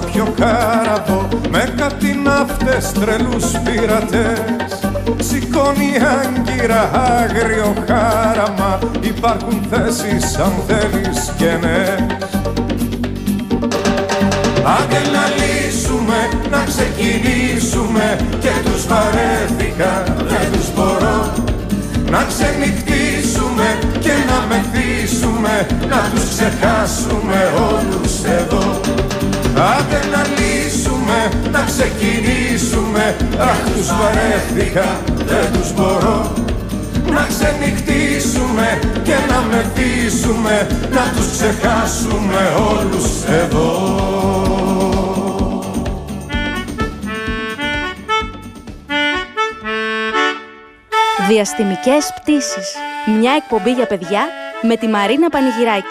παλιό 0.00 0.10
σαν 0.12 0.12
πιο 0.12 0.34
κάραβο 0.44 1.28
Με 1.50 1.74
κάτι 1.76 2.20
ναύτες 2.24 2.92
τρελούς 2.92 3.44
πειρατές. 3.64 4.78
Σηκώνει 5.18 5.92
άγκυρα 6.20 6.90
άγριο 6.92 7.74
χάραμα 7.86 8.78
Υπάρχουν 9.00 9.60
θέσεις 9.70 10.36
αν 10.38 10.52
θέλεις 10.66 11.32
κενές 11.36 12.18
Άντε 14.78 15.00
να 15.12 15.24
λύσουμε, 15.38 16.28
να 16.50 16.64
ξεκινήσουμε 16.64 18.18
Και 18.40 18.52
τους 18.64 18.86
βαρέθηκα, 18.86 20.02
δεν 20.16 20.52
τους 20.52 20.74
μπορώ. 20.74 21.32
Να 22.10 22.24
ξενυχτήσουμε 22.24 23.78
και 24.00 24.12
να 24.28 24.46
μεθύσουμε 24.48 25.66
Να 25.88 26.10
τους 26.14 26.28
ξεχάσουμε 26.28 27.52
όλους 27.70 28.24
εδώ 28.24 28.89
Άντε 29.60 30.00
να 30.12 30.22
λύσουμε, 30.38 31.28
να 31.52 31.64
ξεκινήσουμε 31.64 33.16
Αχ 33.38 33.58
τους 33.74 33.86
βαρέθηκα, 33.86 35.00
δεν 35.16 35.52
τους 35.52 35.72
μπορώ 35.72 36.32
να 37.10 37.26
ξενυχτήσουμε 37.28 38.78
και 39.02 39.14
να 39.28 39.40
μεθύσουμε 39.40 40.66
Να 40.90 41.12
τους 41.16 41.30
ξεχάσουμε 41.30 42.52
όλους 42.70 43.24
εδώ 43.24 43.98
Διαστημικές 51.28 52.12
πτήσεις. 52.20 52.74
Μια 53.18 53.32
εκπομπή 53.36 53.72
για 53.72 53.86
παιδιά 53.86 54.28
με 54.62 54.76
τη 54.76 54.88
Μαρίνα 54.88 55.28
Πανηγυράκη. 55.28 55.86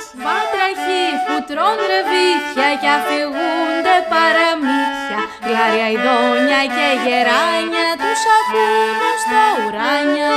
Βάτραχοι 0.69 1.05
που 1.25 1.35
τρώνε 1.49 1.85
ρεβίθια 1.93 2.69
και 2.81 2.89
αφηγούνται 2.97 3.95
παραμύθια 4.13 5.19
Γλάρια 5.45 5.87
ειδόνια 5.93 6.61
και 6.75 6.87
γεράνια 7.03 7.87
τους 8.01 8.21
ακούνε 8.37 9.11
στα 9.23 9.43
ουράνια 9.61 10.35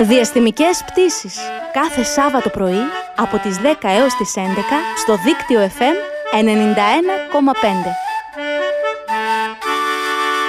Διαστημικές 0.00 0.84
πτήσεις. 0.86 1.36
Κάθε 1.72 2.02
Σάββατο 2.02 2.48
πρωί 2.48 2.84
από 3.16 3.38
τις 3.38 3.60
10 3.62 3.64
έως 3.80 4.14
τις 4.14 4.34
11 4.36 4.40
στο 4.96 5.16
δίκτυο 5.24 5.60
FM 5.78 5.96
91,5. 6.32 6.36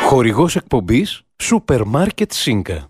Χορηγός 0.04 0.56
εκπομπής 0.56 1.22
Σούπερ 1.38 1.84
Μάρκετ 1.86 2.32
Σίνκα. 2.32 2.90